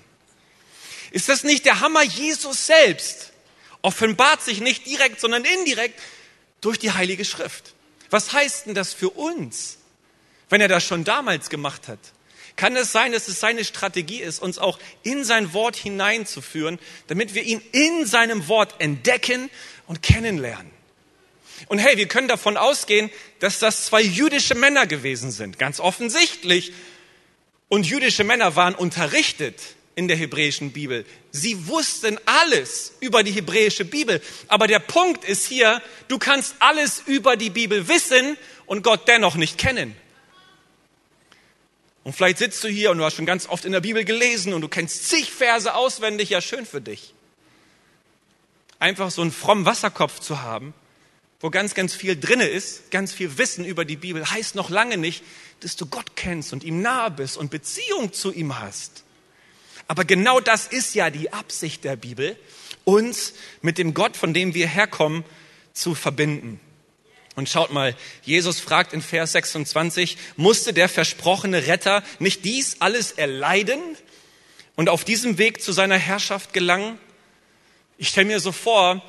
Ist 1.11 1.27
das 1.27 1.43
nicht 1.43 1.65
der 1.65 1.81
Hammer? 1.81 2.03
Jesus 2.03 2.67
selbst 2.67 3.33
offenbart 3.81 4.41
sich 4.41 4.61
nicht 4.61 4.85
direkt, 4.85 5.19
sondern 5.19 5.43
indirekt 5.43 5.99
durch 6.61 6.77
die 6.77 6.91
heilige 6.91 7.25
Schrift. 7.25 7.73
Was 8.11 8.33
heißt 8.33 8.67
denn 8.67 8.75
das 8.75 8.93
für 8.93 9.09
uns, 9.09 9.79
wenn 10.49 10.61
er 10.61 10.67
das 10.67 10.83
schon 10.85 11.03
damals 11.03 11.49
gemacht 11.49 11.87
hat? 11.87 11.99
Kann 12.55 12.75
es 12.75 12.91
sein, 12.91 13.11
dass 13.11 13.27
es 13.27 13.39
seine 13.39 13.65
Strategie 13.65 14.21
ist, 14.21 14.39
uns 14.39 14.59
auch 14.59 14.77
in 15.01 15.23
sein 15.23 15.53
Wort 15.53 15.75
hineinzuführen, 15.75 16.77
damit 17.07 17.33
wir 17.33 17.43
ihn 17.43 17.61
in 17.71 18.05
seinem 18.05 18.47
Wort 18.47 18.75
entdecken 18.79 19.49
und 19.87 20.03
kennenlernen? 20.03 20.78
Und 21.67 21.79
hey, 21.79 21.97
wir 21.97 22.07
können 22.07 22.27
davon 22.27 22.57
ausgehen, 22.57 23.09
dass 23.39 23.59
das 23.59 23.85
zwei 23.85 24.01
jüdische 24.01 24.55
Männer 24.55 24.87
gewesen 24.87 25.31
sind, 25.31 25.59
ganz 25.59 25.79
offensichtlich. 25.79 26.73
Und 27.67 27.85
jüdische 27.85 28.23
Männer 28.23 28.55
waren 28.55 28.75
unterrichtet 28.75 29.55
in 29.95 30.07
der 30.07 30.17
hebräischen 30.17 30.71
Bibel. 30.71 31.05
Sie 31.31 31.67
wussten 31.67 32.17
alles 32.25 32.93
über 33.01 33.21
die 33.21 33.31
hebräische 33.31 33.85
Bibel. 33.85 34.21
Aber 34.47 34.65
der 34.65 34.79
Punkt 34.79 35.25
ist 35.25 35.45
hier, 35.45 35.81
du 36.07 36.17
kannst 36.17 36.55
alles 36.59 37.03
über 37.05 37.35
die 37.35 37.49
Bibel 37.49 37.87
wissen 37.87 38.37
und 38.65 38.81
Gott 38.81 39.07
dennoch 39.07 39.35
nicht 39.35 39.57
kennen. 39.57 39.95
Und 42.03 42.13
vielleicht 42.13 42.37
sitzt 42.37 42.63
du 42.63 42.69
hier 42.69 42.91
und 42.91 42.97
du 42.97 43.03
hast 43.03 43.15
schon 43.15 43.25
ganz 43.25 43.47
oft 43.47 43.65
in 43.65 43.71
der 43.71 43.81
Bibel 43.81 44.05
gelesen 44.05 44.53
und 44.53 44.61
du 44.61 44.67
kennst 44.67 45.09
zig 45.09 45.31
Verse 45.31 45.73
auswendig, 45.75 46.29
ja 46.29 46.41
schön 46.41 46.65
für 46.65 46.81
dich. 46.81 47.13
Einfach 48.79 49.11
so 49.11 49.21
einen 49.21 49.31
frommen 49.31 49.65
Wasserkopf 49.65 50.19
zu 50.19 50.41
haben, 50.41 50.73
wo 51.39 51.49
ganz, 51.49 51.73
ganz 51.73 51.93
viel 51.93 52.19
drinne 52.19 52.47
ist, 52.47 52.91
ganz 52.91 53.13
viel 53.13 53.37
Wissen 53.37 53.65
über 53.65 53.85
die 53.85 53.95
Bibel, 53.95 54.29
heißt 54.29 54.55
noch 54.55 54.69
lange 54.69 54.97
nicht, 54.97 55.23
dass 55.61 55.75
du 55.75 55.85
Gott 55.85 56.15
kennst 56.15 56.53
und 56.53 56.63
ihm 56.63 56.81
nahe 56.81 57.11
bist 57.11 57.37
und 57.37 57.51
Beziehung 57.51 58.13
zu 58.13 58.33
ihm 58.33 58.59
hast. 58.59 59.03
Aber 59.87 60.05
genau 60.05 60.39
das 60.39 60.67
ist 60.67 60.93
ja 60.95 61.09
die 61.09 61.33
Absicht 61.33 61.83
der 61.83 61.95
Bibel, 61.95 62.37
uns 62.83 63.33
mit 63.61 63.77
dem 63.77 63.93
Gott, 63.93 64.17
von 64.17 64.33
dem 64.33 64.53
wir 64.53 64.67
herkommen, 64.67 65.23
zu 65.73 65.95
verbinden. 65.95 66.59
Und 67.35 67.47
schaut 67.47 67.71
mal, 67.71 67.95
Jesus 68.23 68.59
fragt 68.59 68.91
in 68.91 69.01
Vers 69.01 69.31
26, 69.31 70.17
musste 70.35 70.73
der 70.73 70.89
versprochene 70.89 71.67
Retter 71.67 72.03
nicht 72.19 72.43
dies 72.43 72.77
alles 72.81 73.13
erleiden 73.13 73.79
und 74.75 74.89
auf 74.89 75.05
diesem 75.05 75.37
Weg 75.37 75.61
zu 75.61 75.71
seiner 75.71 75.97
Herrschaft 75.97 76.53
gelangen? 76.53 76.99
Ich 77.97 78.09
stelle 78.09 78.27
mir 78.27 78.39
so 78.39 78.51
vor, 78.51 79.01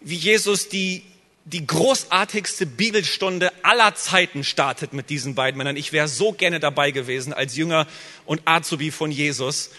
wie 0.00 0.16
Jesus 0.16 0.68
die, 0.68 1.02
die 1.44 1.66
großartigste 1.66 2.64
Bibelstunde 2.64 3.52
aller 3.62 3.94
Zeiten 3.94 4.44
startet 4.44 4.94
mit 4.94 5.10
diesen 5.10 5.34
beiden 5.34 5.58
Männern. 5.58 5.76
Ich 5.76 5.92
wäre 5.92 6.08
so 6.08 6.32
gerne 6.32 6.58
dabei 6.58 6.90
gewesen 6.90 7.34
als 7.34 7.54
Jünger 7.54 7.86
und 8.24 8.40
Azubi 8.46 8.90
von 8.90 9.10
Jesus. 9.10 9.70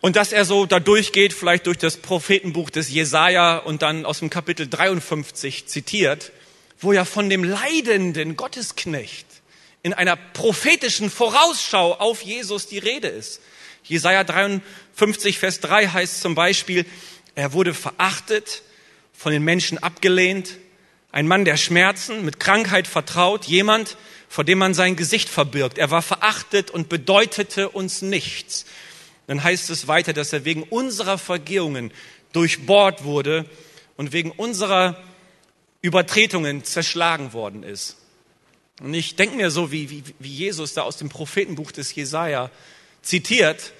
Und 0.00 0.16
dass 0.16 0.32
er 0.32 0.44
so 0.44 0.64
da 0.64 0.80
durchgeht, 0.80 1.34
vielleicht 1.34 1.66
durch 1.66 1.76
das 1.76 1.98
Prophetenbuch 1.98 2.70
des 2.70 2.88
Jesaja 2.88 3.58
und 3.58 3.82
dann 3.82 4.06
aus 4.06 4.20
dem 4.20 4.30
Kapitel 4.30 4.68
53 4.68 5.66
zitiert, 5.66 6.32
wo 6.80 6.92
ja 6.92 7.04
von 7.04 7.28
dem 7.28 7.44
leidenden 7.44 8.36
Gottesknecht 8.36 9.26
in 9.82 9.92
einer 9.92 10.16
prophetischen 10.16 11.10
Vorausschau 11.10 11.94
auf 11.94 12.22
Jesus 12.22 12.68
die 12.68 12.78
Rede 12.78 13.08
ist. 13.08 13.40
Jesaja 13.82 14.24
53, 14.24 15.38
Vers 15.38 15.60
3 15.60 15.88
heißt 15.88 16.22
zum 16.22 16.34
Beispiel, 16.34 16.86
er 17.34 17.52
wurde 17.52 17.74
verachtet, 17.74 18.62
von 19.18 19.32
den 19.32 19.44
Menschen 19.44 19.76
abgelehnt, 19.76 20.56
ein 21.12 21.28
Mann 21.28 21.44
der 21.44 21.58
Schmerzen, 21.58 22.24
mit 22.24 22.40
Krankheit 22.40 22.86
vertraut, 22.86 23.44
jemand, 23.44 23.98
vor 24.30 24.44
dem 24.44 24.56
man 24.56 24.72
sein 24.72 24.96
Gesicht 24.96 25.28
verbirgt. 25.28 25.76
Er 25.76 25.90
war 25.90 26.02
verachtet 26.02 26.70
und 26.70 26.88
bedeutete 26.88 27.68
uns 27.68 28.00
nichts 28.00 28.64
dann 29.28 29.44
heißt 29.44 29.68
es 29.68 29.86
weiter, 29.86 30.14
dass 30.14 30.32
er 30.32 30.46
wegen 30.46 30.62
unserer 30.64 31.18
Vergehungen 31.18 31.92
durchbohrt 32.32 33.04
wurde 33.04 33.44
und 33.98 34.12
wegen 34.12 34.30
unserer 34.30 34.96
Übertretungen 35.82 36.64
zerschlagen 36.64 37.34
worden 37.34 37.62
ist. 37.62 37.98
Und 38.80 38.94
ich 38.94 39.16
denke 39.16 39.36
mir 39.36 39.50
so, 39.50 39.70
wie, 39.70 39.90
wie, 39.90 40.02
wie 40.18 40.32
Jesus 40.32 40.72
da 40.72 40.82
aus 40.82 40.96
dem 40.96 41.10
Prophetenbuch 41.10 41.72
des 41.72 41.94
Jesaja 41.94 42.50
zitiert 43.02 43.74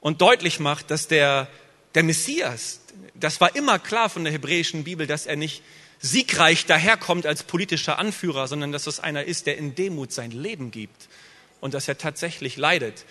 und 0.00 0.20
deutlich 0.20 0.60
macht, 0.60 0.92
dass 0.92 1.08
der, 1.08 1.48
der 1.96 2.04
Messias, 2.04 2.80
das 3.14 3.40
war 3.40 3.54
immer 3.56 3.78
klar 3.78 4.08
von 4.08 4.24
der 4.24 4.32
hebräischen 4.32 4.84
Bibel, 4.84 5.06
dass 5.06 5.26
er 5.26 5.36
nicht 5.36 5.62
siegreich 6.00 6.66
daherkommt 6.66 7.26
als 7.26 7.42
politischer 7.42 7.98
Anführer, 7.98 8.48
sondern 8.48 8.72
dass 8.72 8.86
es 8.86 9.00
einer 9.00 9.24
ist, 9.24 9.46
der 9.46 9.56
in 9.56 9.74
Demut 9.74 10.12
sein 10.12 10.30
Leben 10.30 10.70
gibt 10.70 11.08
und 11.60 11.74
dass 11.74 11.88
er 11.88 11.98
tatsächlich 11.98 12.56
leidet. 12.56 13.04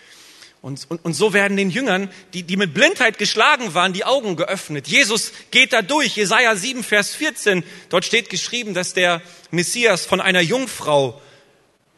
Und, 0.61 0.89
und, 0.89 1.05
und 1.05 1.13
so 1.13 1.33
werden 1.33 1.57
den 1.57 1.69
Jüngern, 1.69 2.09
die, 2.33 2.41
die 2.41 2.57
mit 2.57 2.73
Blindheit 2.73 3.19
geschlagen 3.19 3.73
waren, 3.75 3.93
die 3.93 4.03
Augen 4.03 4.35
geöffnet. 4.35 4.87
Jesus 4.87 5.31
geht 5.51 5.73
da 5.73 5.83
durch. 5.83 6.15
Jesaja 6.15 6.55
7, 6.55 6.83
Vers 6.83 7.13
14. 7.13 7.63
Dort 7.89 8.03
steht 8.03 8.29
geschrieben, 8.29 8.73
dass 8.73 8.93
der 8.93 9.21
Messias 9.51 10.05
von 10.05 10.21
einer 10.21 10.41
Jungfrau 10.41 11.21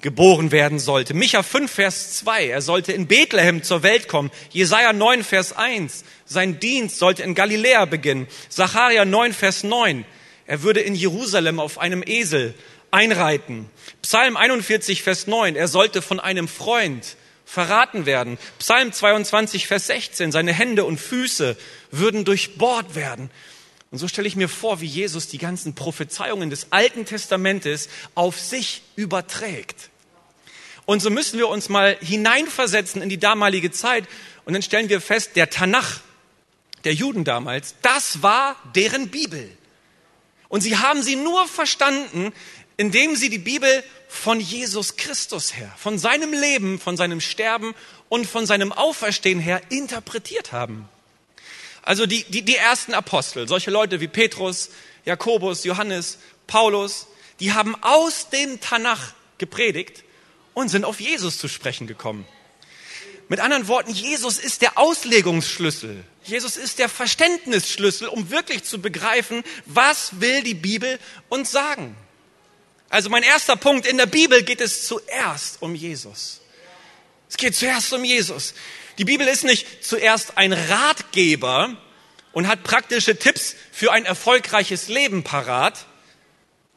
geboren 0.01 0.51
werden 0.51 0.79
sollte. 0.79 1.13
Micha 1.13 1.43
5, 1.43 1.71
Vers 1.71 2.17
2. 2.17 2.47
Er 2.47 2.61
sollte 2.61 2.93
in 2.93 3.07
Bethlehem 3.07 3.63
zur 3.63 3.83
Welt 3.83 4.07
kommen. 4.07 4.31
Jesaja 4.51 4.93
9, 4.93 5.23
Vers 5.23 5.53
1. 5.53 6.03
Sein 6.25 6.59
Dienst 6.59 6.99
sollte 6.99 7.23
in 7.23 7.35
Galiläa 7.35 7.85
beginnen. 7.85 8.27
Zacharia 8.49 9.05
9, 9.05 9.33
Vers 9.33 9.63
9. 9.63 10.05
Er 10.45 10.61
würde 10.61 10.81
in 10.81 10.95
Jerusalem 10.95 11.59
auf 11.59 11.77
einem 11.79 12.03
Esel 12.05 12.53
einreiten. 12.91 13.69
Psalm 14.01 14.37
41, 14.37 15.03
Vers 15.03 15.27
9. 15.27 15.55
Er 15.55 15.67
sollte 15.67 16.01
von 16.01 16.19
einem 16.19 16.47
Freund 16.47 17.17
verraten 17.45 18.05
werden. 18.05 18.37
Psalm 18.59 18.91
22, 18.91 19.67
Vers 19.67 19.87
16, 19.87 20.31
seine 20.31 20.53
Hände 20.53 20.85
und 20.85 20.99
Füße 20.99 21.57
würden 21.91 22.23
durchbohrt 22.23 22.95
werden. 22.95 23.31
Und 23.91 24.00
so 24.00 24.08
stelle 24.08 24.27
ich 24.27 24.36
mir 24.36 24.50
vor, 24.50 24.82
wie 24.82 24.86
Jesus 24.86 25.27
die 25.27 25.38
ganzen 25.38 25.74
Prophezeiungen 25.74 26.50
des 26.50 26.72
Alten 26.72 27.06
Testamentes 27.06 27.88
auf 28.15 28.39
sich 28.39 28.82
überträgt. 28.96 29.89
Und 30.86 31.01
so 31.01 31.10
müssen 31.10 31.38
wir 31.38 31.48
uns 31.48 31.70
mal 31.70 31.98
hineinversetzen 32.01 33.01
in 33.01 33.10
die 33.10 33.20
damalige 33.20 33.72
Zeit 33.72 34.06
und 34.46 34.53
dann 34.53 34.62
stellen 34.62 34.89
wir 34.89 35.01
fest, 35.01 35.36
der 35.36 35.50
Tanach 35.50 36.01
der 36.84 36.94
Juden 36.94 37.24
damals, 37.24 37.75
das 37.82 38.22
war 38.24 38.56
deren 38.75 39.10
Bibel. 39.10 39.50
Und 40.48 40.62
sie 40.62 40.77
haben 40.77 41.03
sie 41.03 41.17
nur 41.17 41.48
verstanden, 41.48 42.32
indem 42.77 43.15
sie 43.15 43.29
die 43.29 43.38
Bibel 43.38 43.84
von 44.08 44.39
Jesus 44.39 44.96
Christus 44.96 45.56
her, 45.56 45.74
von 45.77 45.98
seinem 46.00 46.32
Leben, 46.32 46.79
von 46.79 46.96
seinem 46.96 47.20
Sterben 47.20 47.74
und 48.08 48.25
von 48.25 48.46
seinem 48.46 48.72
Auferstehen 48.72 49.39
her 49.39 49.62
interpretiert 49.70 50.53
haben. 50.53 50.88
Also 51.88 52.06
die, 52.06 52.25
die, 52.25 52.41
die 52.41 52.58
ersten 52.58 52.94
Apostel, 52.94 53.48
solche 53.48 53.72
Leute 53.72 54.01
wie 54.01 54.10
Petrus, 54.10 54.72
Jakobus, 55.06 55.63
Johannes, 55.63 56.17
Paulus, 56.46 57.08
die 57.39 57.53
haben 57.53 57.82
aus 57.82 58.27
dem 58.29 58.60
Tanach 58.60 59.13
gepredigt 59.38 60.03
und 60.53 60.67
sind 60.67 60.84
auf 60.84 61.00
Jesus 61.00 61.38
zu 61.38 61.48
sprechen 61.48 61.88
gekommen. 61.88 62.27
Mit 63.29 63.39
anderen 63.39 63.70
Worten, 63.70 63.91
Jesus 63.91 64.38
ist 64.38 64.63
der 64.63 64.77
Auslegungsschlüssel. 64.77 66.03
Jesus 66.25 66.58
ist 66.58 66.79
der 66.79 66.89
Verständnisschlüssel, 66.89 68.10
um 68.10 68.32
wirklich 68.32 68.65
zu 68.65 68.82
begreifen, 68.82 69.46
was 69.65 70.20
will 70.20 70.44
die 70.44 70.56
Bibel 70.56 71.00
uns 71.29 71.51
sagen. 71.51 71.96
Also 72.89 73.10
mein 73.10 73.24
erster 73.24 73.56
Punkt, 73.56 73.88
in 73.88 73.96
der 73.96 74.08
Bibel 74.08 74.44
geht 74.44 74.60
es 74.60 74.88
zuerst 74.88 75.62
um 75.62 75.74
Jesus. 75.74 76.41
Es 77.29 77.38
geht 77.38 77.56
zuerst 77.56 77.94
um 77.94 78.03
Jesus. 78.03 78.56
Die 78.97 79.05
Bibel 79.05 79.27
ist 79.27 79.43
nicht 79.43 79.85
zuerst 79.85 80.37
ein 80.37 80.53
Ratgeber 80.53 81.77
und 82.31 82.47
hat 82.47 82.63
praktische 82.63 83.17
Tipps 83.17 83.55
für 83.71 83.91
ein 83.91 84.05
erfolgreiches 84.05 84.87
Leben 84.87 85.23
parat, 85.23 85.85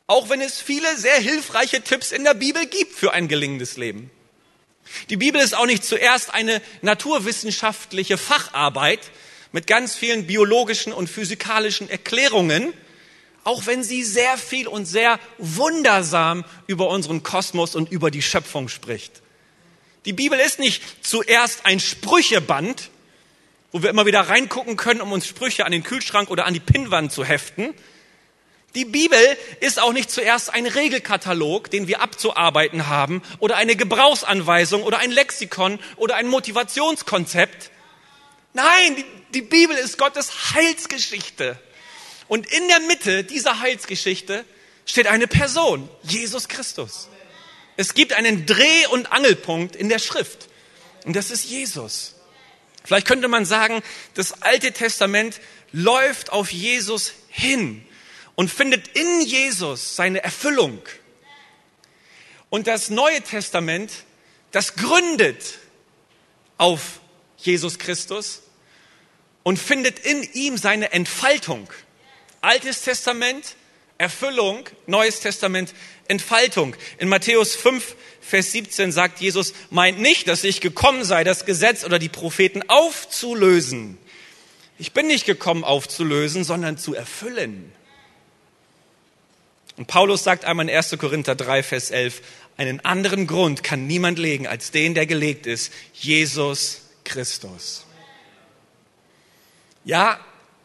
auch 0.07 0.29
wenn 0.29 0.41
es 0.41 0.61
viele 0.61 0.97
sehr 0.99 1.19
hilfreiche 1.19 1.83
Tipps 1.83 2.13
in 2.13 2.25
der 2.25 2.35
Bibel 2.35 2.67
gibt 2.67 2.95
für 2.95 3.13
ein 3.13 3.29
gelingendes 3.29 3.77
Leben. 3.77 4.11
Die 5.09 5.17
Bibel 5.17 5.41
ist 5.41 5.55
auch 5.55 5.67
nicht 5.67 5.85
zuerst 5.85 6.35
eine 6.35 6.61
naturwissenschaftliche 6.83 8.19
Facharbeit 8.19 9.01
mit 9.53 9.67
ganz 9.67 9.95
vielen 9.95 10.27
biologischen 10.27 10.93
und 10.93 11.09
physikalischen 11.09 11.89
Erklärungen, 11.89 12.75
auch 13.45 13.67
wenn 13.67 13.83
sie 13.83 14.03
sehr 14.03 14.37
viel 14.37 14.69
und 14.69 14.85
sehr 14.85 15.19
wundersam 15.39 16.45
über 16.67 16.89
unseren 16.89 17.23
Kosmos 17.23 17.75
und 17.75 17.91
über 17.91 18.11
die 18.11 18.23
Schöpfung 18.23 18.69
spricht. 18.69 19.23
Die 20.07 20.13
Bibel 20.15 20.39
ist 20.41 20.59
nicht 20.59 20.83
zuerst 21.05 21.67
ein 21.67 21.79
Sprücheband, 21.79 22.91
wo 23.71 23.83
wir 23.83 23.91
immer 23.91 24.07
wieder 24.07 24.21
reingucken 24.21 24.77
können, 24.77 25.01
um 25.01 25.13
uns 25.13 25.27
Sprüche 25.27 25.67
an 25.67 25.73
den 25.73 25.83
Kühlschrank 25.83 26.31
oder 26.31 26.47
an 26.47 26.55
die 26.55 26.61
Pinnwand 26.61 27.13
zu 27.13 27.25
heften. 27.25 27.75
Die 28.75 28.85
Bibel 28.85 29.19
ist 29.61 29.81
auch 29.81 29.93
nicht 29.93 30.11
zuerst 30.11 30.55
ein 30.55 30.67
Regelkatalog, 30.67 31.71
den 31.71 31.87
wir 31.89 32.01
abzuarbeiten 32.01 32.87
haben, 32.87 33.21
oder 33.41 33.57
eine 33.57 33.77
Gebrauchsanweisung 33.77 34.85
oder 34.85 34.99
ein 34.99 35.11
Lexikon 35.11 35.79
oder 35.97 36.17
ein 36.17 36.29
Motivationskonzept. 36.29 37.71
Nein, 38.55 38.97
die, 38.97 39.05
die 39.35 39.43
Bibel 39.43 39.77
ist 39.77 39.99
Gottes 39.99 40.55
Heilsgeschichte. 40.55 41.59
Und 42.29 42.47
in 42.47 42.69
der 42.69 42.81
Mitte 42.81 43.25
dieser 43.25 43.61
Heilsgeschichte 43.61 44.45
steht 44.87 45.09
eine 45.09 45.27
Person, 45.27 45.89
Jesus 46.05 46.49
Christus. 46.49 47.09
Es 47.81 47.95
gibt 47.95 48.13
einen 48.13 48.45
Dreh- 48.45 48.89
und 48.89 49.11
Angelpunkt 49.11 49.75
in 49.75 49.89
der 49.89 49.99
Schrift. 49.99 50.51
Und 51.07 51.17
das 51.17 51.31
ist 51.31 51.47
Jesus. 51.47 52.15
Vielleicht 52.85 53.07
könnte 53.07 53.27
man 53.27 53.47
sagen, 53.47 53.83
das 54.13 54.43
Alte 54.43 54.73
Testament 54.73 55.41
läuft 55.73 56.31
auf 56.31 56.53
Jesus 56.53 57.15
hin 57.29 57.83
und 58.35 58.51
findet 58.51 58.89
in 58.89 59.23
Jesus 59.23 59.97
seine 59.97 60.23
Erfüllung. 60.23 60.83
Und 62.51 62.67
das 62.67 62.91
Neue 62.91 63.23
Testament, 63.23 63.91
das 64.51 64.75
gründet 64.75 65.59
auf 66.59 67.01
Jesus 67.39 67.79
Christus 67.79 68.43
und 69.43 69.59
findet 69.59 70.01
in 70.01 70.23
ihm 70.35 70.59
seine 70.59 70.93
Entfaltung. 70.93 71.67
Altes 72.43 72.83
Testament, 72.83 73.57
Erfüllung, 73.97 74.69
Neues 74.87 75.21
Testament, 75.21 75.73
Entfaltung. 76.11 76.77
In 76.99 77.09
Matthäus 77.09 77.55
5, 77.57 77.97
Vers 78.21 78.53
17 78.53 78.93
sagt 78.93 79.21
Jesus, 79.21 79.55
meint 79.71 79.99
nicht, 79.99 80.29
dass 80.29 80.45
ich 80.45 80.61
gekommen 80.61 81.05
sei, 81.05 81.25
das 81.25 81.47
Gesetz 81.47 81.85
oder 81.85 81.99
die 81.99 82.09
Propheten 82.09 82.63
aufzulösen. 82.69 83.97
Ich 84.79 84.93
bin 84.93 85.07
nicht 85.07 85.27
gekommen 85.27 85.65
aufzulösen, 85.65 86.45
sondern 86.45 86.79
zu 86.79 86.95
erfüllen. 86.95 87.73
Und 89.77 89.87
Paulus 89.87 90.25
sagt 90.25 90.45
einmal 90.45 90.69
in 90.69 90.77
1. 90.77 90.97
Korinther 90.99 91.35
3, 91.35 91.63
Vers 91.63 91.91
11, 91.91 92.21
einen 92.57 92.85
anderen 92.85 93.27
Grund 93.27 93.63
kann 93.63 93.87
niemand 93.87 94.19
legen 94.19 94.47
als 94.47 94.71
den, 94.71 94.95
der 94.95 95.07
gelegt 95.07 95.47
ist, 95.47 95.73
Jesus 95.95 96.83
Christus. 97.05 97.87
Ja, 99.85 100.21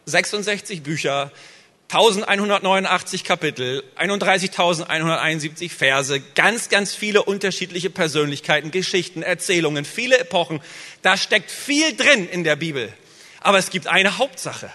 66 0.05 0.83
Bücher, 0.83 1.31
1189 1.89 3.23
Kapitel, 3.23 3.83
31.171 3.95 5.69
Verse, 5.69 6.19
ganz, 6.33 6.69
ganz 6.69 6.95
viele 6.95 7.23
unterschiedliche 7.23 7.91
Persönlichkeiten, 7.91 8.71
Geschichten, 8.71 9.21
Erzählungen, 9.21 9.85
viele 9.85 10.17
Epochen. 10.17 10.61
Da 11.03 11.15
steckt 11.15 11.51
viel 11.51 11.95
drin 11.95 12.27
in 12.27 12.43
der 12.43 12.55
Bibel. 12.55 12.91
Aber 13.39 13.59
es 13.59 13.69
gibt 13.69 13.85
eine 13.85 14.17
Hauptsache. 14.17 14.71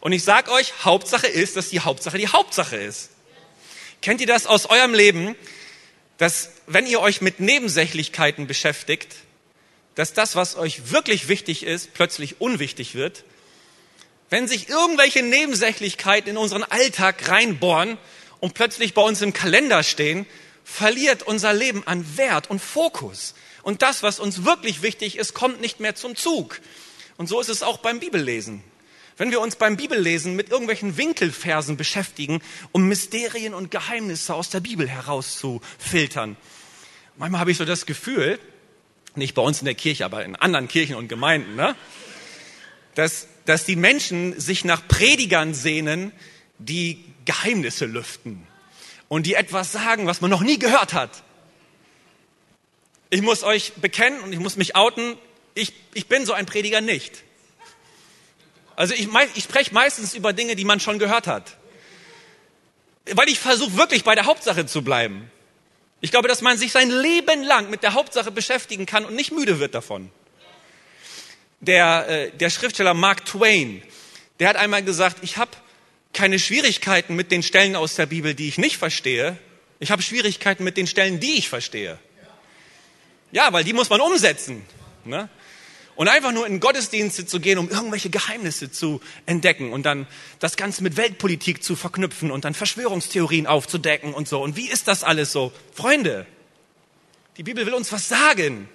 Und 0.00 0.12
ich 0.12 0.24
sag 0.24 0.50
euch, 0.50 0.72
Hauptsache 0.84 1.26
ist, 1.26 1.56
dass 1.56 1.68
die 1.68 1.80
Hauptsache 1.80 2.16
die 2.16 2.28
Hauptsache 2.28 2.76
ist. 2.76 3.10
Kennt 4.00 4.20
ihr 4.22 4.26
das 4.26 4.46
aus 4.46 4.66
eurem 4.66 4.94
Leben, 4.94 5.36
dass 6.16 6.50
wenn 6.66 6.86
ihr 6.86 7.00
euch 7.00 7.20
mit 7.20 7.40
Nebensächlichkeiten 7.40 8.46
beschäftigt, 8.46 9.14
dass 9.94 10.14
das, 10.14 10.34
was 10.34 10.56
euch 10.56 10.90
wirklich 10.90 11.28
wichtig 11.28 11.62
ist, 11.62 11.92
plötzlich 11.92 12.40
unwichtig 12.40 12.94
wird? 12.94 13.24
Wenn 14.32 14.48
sich 14.48 14.70
irgendwelche 14.70 15.22
Nebensächlichkeiten 15.22 16.30
in 16.30 16.36
unseren 16.38 16.62
Alltag 16.62 17.28
reinbohren 17.28 17.98
und 18.40 18.54
plötzlich 18.54 18.94
bei 18.94 19.02
uns 19.02 19.20
im 19.20 19.34
Kalender 19.34 19.82
stehen, 19.82 20.24
verliert 20.64 21.22
unser 21.22 21.52
Leben 21.52 21.86
an 21.86 22.16
Wert 22.16 22.48
und 22.48 22.58
Fokus. 22.58 23.34
Und 23.62 23.82
das, 23.82 24.02
was 24.02 24.20
uns 24.20 24.42
wirklich 24.46 24.80
wichtig 24.80 25.18
ist, 25.18 25.34
kommt 25.34 25.60
nicht 25.60 25.80
mehr 25.80 25.96
zum 25.96 26.16
Zug. 26.16 26.62
Und 27.18 27.26
so 27.26 27.42
ist 27.42 27.50
es 27.50 27.62
auch 27.62 27.76
beim 27.76 28.00
Bibellesen. 28.00 28.64
Wenn 29.18 29.30
wir 29.30 29.38
uns 29.42 29.56
beim 29.56 29.76
Bibellesen 29.76 30.34
mit 30.34 30.48
irgendwelchen 30.48 30.96
Winkelversen 30.96 31.76
beschäftigen, 31.76 32.40
um 32.72 32.88
Mysterien 32.88 33.52
und 33.52 33.70
Geheimnisse 33.70 34.32
aus 34.32 34.48
der 34.48 34.60
Bibel 34.60 34.88
herauszufiltern. 34.88 36.38
Manchmal 37.18 37.40
habe 37.42 37.50
ich 37.50 37.58
so 37.58 37.66
das 37.66 37.84
Gefühl, 37.84 38.38
nicht 39.14 39.34
bei 39.34 39.42
uns 39.42 39.58
in 39.58 39.66
der 39.66 39.74
Kirche, 39.74 40.06
aber 40.06 40.24
in 40.24 40.36
anderen 40.36 40.68
Kirchen 40.68 40.96
und 40.96 41.08
Gemeinden, 41.08 41.54
ne? 41.54 41.76
Dass, 42.94 43.26
dass 43.44 43.64
die 43.64 43.76
Menschen 43.76 44.38
sich 44.38 44.64
nach 44.64 44.86
Predigern 44.86 45.54
sehnen, 45.54 46.12
die 46.58 47.04
Geheimnisse 47.24 47.86
lüften 47.86 48.46
und 49.08 49.26
die 49.26 49.34
etwas 49.34 49.72
sagen, 49.72 50.06
was 50.06 50.20
man 50.20 50.30
noch 50.30 50.42
nie 50.42 50.58
gehört 50.58 50.92
hat. 50.92 51.22
Ich 53.10 53.22
muss 53.22 53.42
euch 53.42 53.74
bekennen 53.74 54.20
und 54.20 54.32
ich 54.32 54.38
muss 54.38 54.56
mich 54.56 54.74
outen, 54.74 55.16
ich, 55.54 55.72
ich 55.92 56.06
bin 56.06 56.24
so 56.24 56.32
ein 56.32 56.46
Prediger 56.46 56.80
nicht. 56.80 57.22
Also 58.74 58.94
ich, 58.94 59.08
ich 59.34 59.44
spreche 59.44 59.74
meistens 59.74 60.14
über 60.14 60.32
Dinge, 60.32 60.56
die 60.56 60.64
man 60.64 60.80
schon 60.80 60.98
gehört 60.98 61.26
hat. 61.26 61.58
Weil 63.10 63.28
ich 63.28 63.38
versuche 63.38 63.76
wirklich 63.76 64.04
bei 64.04 64.14
der 64.14 64.24
Hauptsache 64.24 64.64
zu 64.66 64.82
bleiben. 64.82 65.30
Ich 66.00 66.10
glaube, 66.10 66.26
dass 66.26 66.40
man 66.40 66.56
sich 66.56 66.72
sein 66.72 66.90
Leben 66.90 67.42
lang 67.42 67.70
mit 67.70 67.82
der 67.82 67.94
Hauptsache 67.94 68.30
beschäftigen 68.30 68.86
kann 68.86 69.04
und 69.04 69.14
nicht 69.14 69.30
müde 69.30 69.60
wird 69.60 69.74
davon. 69.74 70.10
Der, 71.62 72.08
äh, 72.08 72.30
der 72.32 72.50
Schriftsteller 72.50 72.92
Mark 72.92 73.24
Twain, 73.24 73.82
der 74.40 74.48
hat 74.48 74.56
einmal 74.56 74.82
gesagt, 74.82 75.18
ich 75.22 75.36
habe 75.36 75.52
keine 76.12 76.38
Schwierigkeiten 76.38 77.16
mit 77.16 77.30
den 77.30 77.42
Stellen 77.42 77.76
aus 77.76 77.94
der 77.94 78.06
Bibel, 78.06 78.34
die 78.34 78.48
ich 78.48 78.58
nicht 78.58 78.76
verstehe. 78.76 79.38
Ich 79.78 79.90
habe 79.90 80.02
Schwierigkeiten 80.02 80.64
mit 80.64 80.76
den 80.76 80.86
Stellen, 80.86 81.20
die 81.20 81.38
ich 81.38 81.48
verstehe. 81.48 81.98
Ja, 83.30 83.52
weil 83.52 83.64
die 83.64 83.72
muss 83.72 83.88
man 83.88 84.00
umsetzen. 84.00 84.62
Ne? 85.04 85.28
Und 85.94 86.08
einfach 86.08 86.32
nur 86.32 86.46
in 86.46 86.60
Gottesdienste 86.60 87.26
zu 87.26 87.40
gehen, 87.40 87.58
um 87.58 87.70
irgendwelche 87.70 88.10
Geheimnisse 88.10 88.70
zu 88.70 89.00
entdecken 89.26 89.72
und 89.72 89.84
dann 89.84 90.06
das 90.38 90.56
Ganze 90.56 90.82
mit 90.82 90.96
Weltpolitik 90.96 91.62
zu 91.62 91.76
verknüpfen 91.76 92.30
und 92.30 92.44
dann 92.44 92.54
Verschwörungstheorien 92.54 93.46
aufzudecken 93.46 94.14
und 94.14 94.28
so. 94.28 94.42
Und 94.42 94.56
wie 94.56 94.68
ist 94.68 94.88
das 94.88 95.04
alles 95.04 95.32
so? 95.32 95.52
Freunde, 95.74 96.26
die 97.36 97.42
Bibel 97.42 97.66
will 97.66 97.74
uns 97.74 97.92
was 97.92 98.08
sagen. 98.08 98.68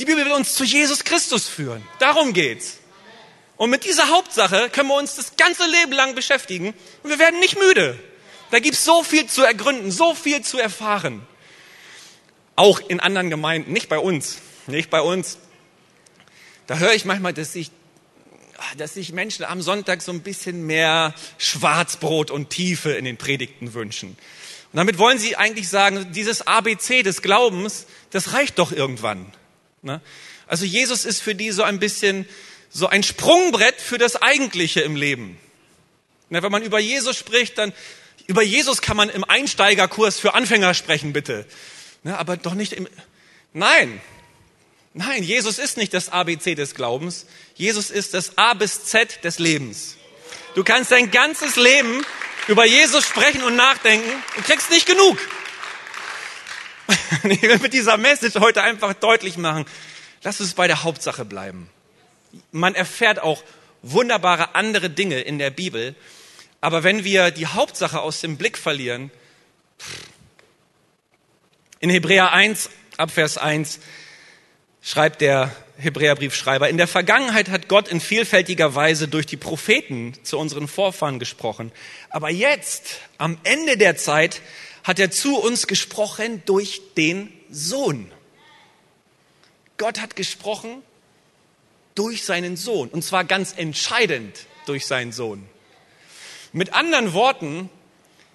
Die 0.00 0.06
Bibel 0.06 0.24
will 0.24 0.32
uns 0.32 0.54
zu 0.54 0.64
Jesus 0.64 1.04
Christus 1.04 1.46
führen. 1.46 1.86
Darum 1.98 2.32
geht's. 2.32 2.78
Und 3.58 3.68
mit 3.68 3.84
dieser 3.84 4.08
Hauptsache 4.08 4.70
können 4.70 4.88
wir 4.88 4.96
uns 4.96 5.16
das 5.16 5.36
ganze 5.36 5.66
Leben 5.66 5.92
lang 5.92 6.14
beschäftigen 6.14 6.72
und 7.02 7.10
wir 7.10 7.18
werden 7.18 7.38
nicht 7.38 7.58
müde. 7.58 7.98
Da 8.50 8.60
gibt's 8.60 8.82
so 8.82 9.02
viel 9.02 9.26
zu 9.26 9.42
ergründen, 9.42 9.90
so 9.90 10.14
viel 10.14 10.40
zu 10.40 10.58
erfahren. 10.58 11.20
Auch 12.56 12.80
in 12.80 12.98
anderen 12.98 13.28
Gemeinden, 13.28 13.74
nicht 13.74 13.90
bei 13.90 13.98
uns, 13.98 14.38
nicht 14.66 14.88
bei 14.88 15.02
uns. 15.02 15.36
Da 16.66 16.78
höre 16.78 16.94
ich 16.94 17.04
manchmal, 17.04 17.34
dass 17.34 17.52
sich, 17.52 17.70
dass 18.78 18.94
sich 18.94 19.12
Menschen 19.12 19.44
am 19.44 19.60
Sonntag 19.60 20.00
so 20.00 20.12
ein 20.12 20.22
bisschen 20.22 20.64
mehr 20.64 21.14
Schwarzbrot 21.36 22.30
und 22.30 22.48
Tiefe 22.48 22.92
in 22.92 23.04
den 23.04 23.18
Predigten 23.18 23.74
wünschen. 23.74 24.16
Und 24.72 24.76
damit 24.78 24.96
wollen 24.96 25.18
sie 25.18 25.36
eigentlich 25.36 25.68
sagen, 25.68 26.10
dieses 26.12 26.46
ABC 26.46 27.02
des 27.02 27.20
Glaubens, 27.20 27.84
das 28.08 28.32
reicht 28.32 28.58
doch 28.58 28.72
irgendwann. 28.72 29.30
Ne? 29.82 30.00
Also 30.46 30.64
Jesus 30.64 31.04
ist 31.04 31.22
für 31.22 31.34
die 31.34 31.50
so 31.50 31.62
ein 31.62 31.78
bisschen 31.78 32.28
so 32.70 32.86
ein 32.86 33.02
Sprungbrett 33.02 33.80
für 33.80 33.98
das 33.98 34.16
Eigentliche 34.16 34.80
im 34.80 34.96
Leben. 34.96 35.38
Ne, 36.28 36.42
wenn 36.42 36.52
man 36.52 36.62
über 36.62 36.78
Jesus 36.78 37.16
spricht, 37.16 37.58
dann 37.58 37.72
über 38.26 38.42
Jesus 38.42 38.80
kann 38.80 38.96
man 38.96 39.10
im 39.10 39.24
Einsteigerkurs 39.24 40.20
für 40.20 40.34
Anfänger 40.34 40.74
sprechen, 40.74 41.12
bitte. 41.12 41.46
Ne, 42.04 42.16
aber 42.16 42.36
doch 42.36 42.54
nicht 42.54 42.72
im. 42.72 42.88
Nein, 43.52 44.00
Nein, 44.92 45.22
Jesus 45.22 45.60
ist 45.60 45.76
nicht 45.76 45.94
das 45.94 46.08
ABC 46.08 46.56
des 46.56 46.74
Glaubens. 46.74 47.26
Jesus 47.54 47.90
ist 47.90 48.12
das 48.12 48.36
A 48.36 48.54
bis 48.54 48.86
Z 48.86 49.22
des 49.22 49.38
Lebens. 49.38 49.96
Du 50.56 50.64
kannst 50.64 50.90
dein 50.90 51.12
ganzes 51.12 51.54
Leben 51.54 52.04
über 52.48 52.64
Jesus 52.64 53.04
sprechen 53.04 53.44
und 53.44 53.54
nachdenken 53.54 54.10
und 54.36 54.44
kriegst 54.44 54.70
nicht 54.70 54.86
genug. 54.86 55.16
Ich 57.24 57.42
will 57.42 57.58
mit 57.58 57.72
dieser 57.72 57.96
Message 57.96 58.36
heute 58.36 58.62
einfach 58.62 58.94
deutlich 58.94 59.36
machen, 59.36 59.66
lass 60.22 60.40
uns 60.40 60.54
bei 60.54 60.66
der 60.66 60.84
Hauptsache 60.84 61.24
bleiben. 61.24 61.68
Man 62.52 62.74
erfährt 62.74 63.20
auch 63.20 63.42
wunderbare 63.82 64.54
andere 64.54 64.90
Dinge 64.90 65.20
in 65.20 65.38
der 65.38 65.50
Bibel, 65.50 65.94
aber 66.60 66.82
wenn 66.84 67.04
wir 67.04 67.30
die 67.30 67.46
Hauptsache 67.46 68.00
aus 68.00 68.20
dem 68.20 68.36
Blick 68.36 68.58
verlieren, 68.58 69.10
in 71.80 71.88
Hebräer 71.88 72.32
1, 72.32 72.68
Abvers 72.98 73.38
1, 73.38 73.80
schreibt 74.82 75.22
der 75.22 75.54
Hebräerbriefschreiber, 75.78 76.68
in 76.68 76.76
der 76.76 76.88
Vergangenheit 76.88 77.48
hat 77.48 77.68
Gott 77.68 77.88
in 77.88 78.00
vielfältiger 78.00 78.74
Weise 78.74 79.08
durch 79.08 79.24
die 79.24 79.38
Propheten 79.38 80.12
zu 80.22 80.38
unseren 80.38 80.68
Vorfahren 80.68 81.18
gesprochen. 81.18 81.72
Aber 82.10 82.28
jetzt, 82.28 82.98
am 83.16 83.38
Ende 83.44 83.78
der 83.78 83.96
Zeit, 83.96 84.42
hat 84.84 84.98
er 84.98 85.10
zu 85.10 85.38
uns 85.38 85.66
gesprochen 85.66 86.42
durch 86.46 86.80
den 86.96 87.32
Sohn. 87.50 88.10
Gott 89.76 90.00
hat 90.00 90.16
gesprochen 90.16 90.82
durch 91.94 92.24
seinen 92.24 92.56
Sohn. 92.56 92.88
Und 92.88 93.02
zwar 93.02 93.24
ganz 93.24 93.54
entscheidend 93.56 94.46
durch 94.66 94.86
seinen 94.86 95.12
Sohn. 95.12 95.46
Mit 96.52 96.74
anderen 96.74 97.12
Worten, 97.12 97.70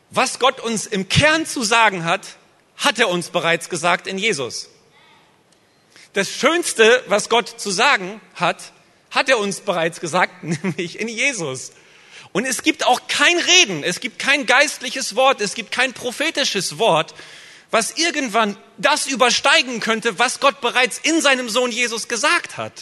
was 0.10 0.40
Gott 0.40 0.60
uns 0.60 0.86
im 0.88 1.10
Kern 1.10 1.46
zu 1.46 1.64
sagen 1.64 2.06
hat, 2.06 2.38
hat 2.78 3.00
er 3.00 3.10
uns 3.10 3.30
bereits 3.30 3.70
gesagt 3.70 4.08
in 4.08 4.18
Jesus 4.18 4.70
das 6.16 6.30
Schönste, 6.30 7.04
was 7.08 7.28
Gott 7.28 7.50
zu 7.60 7.72
sagen 7.72 8.22
hat, 8.36 8.72
hat 9.12 9.28
er 9.28 9.38
uns 9.38 9.60
bereits 9.60 10.00
gesagt, 10.00 10.44
nämlich 10.64 11.00
in 11.00 11.10
Jesus. 11.10 11.74
Und 12.36 12.44
es 12.44 12.64
gibt 12.64 12.86
auch 12.86 13.08
kein 13.08 13.38
Reden, 13.38 13.86
es 13.86 14.02
gibt 14.02 14.20
kein 14.20 14.46
geistliches 14.46 15.16
Wort, 15.16 15.40
es 15.40 15.54
gibt 15.54 15.72
kein 15.72 15.94
prophetisches 15.94 16.78
Wort, 16.78 17.16
was 17.72 17.92
irgendwann 17.92 18.58
das 18.78 19.08
übersteigen 19.08 19.80
könnte, 19.80 20.20
was 20.20 20.42
Gott 20.42 20.60
bereits 20.60 20.98
in 20.98 21.22
seinem 21.22 21.48
Sohn 21.48 21.72
Jesus 21.72 22.10
gesagt 22.10 22.58
hat. 22.58 22.74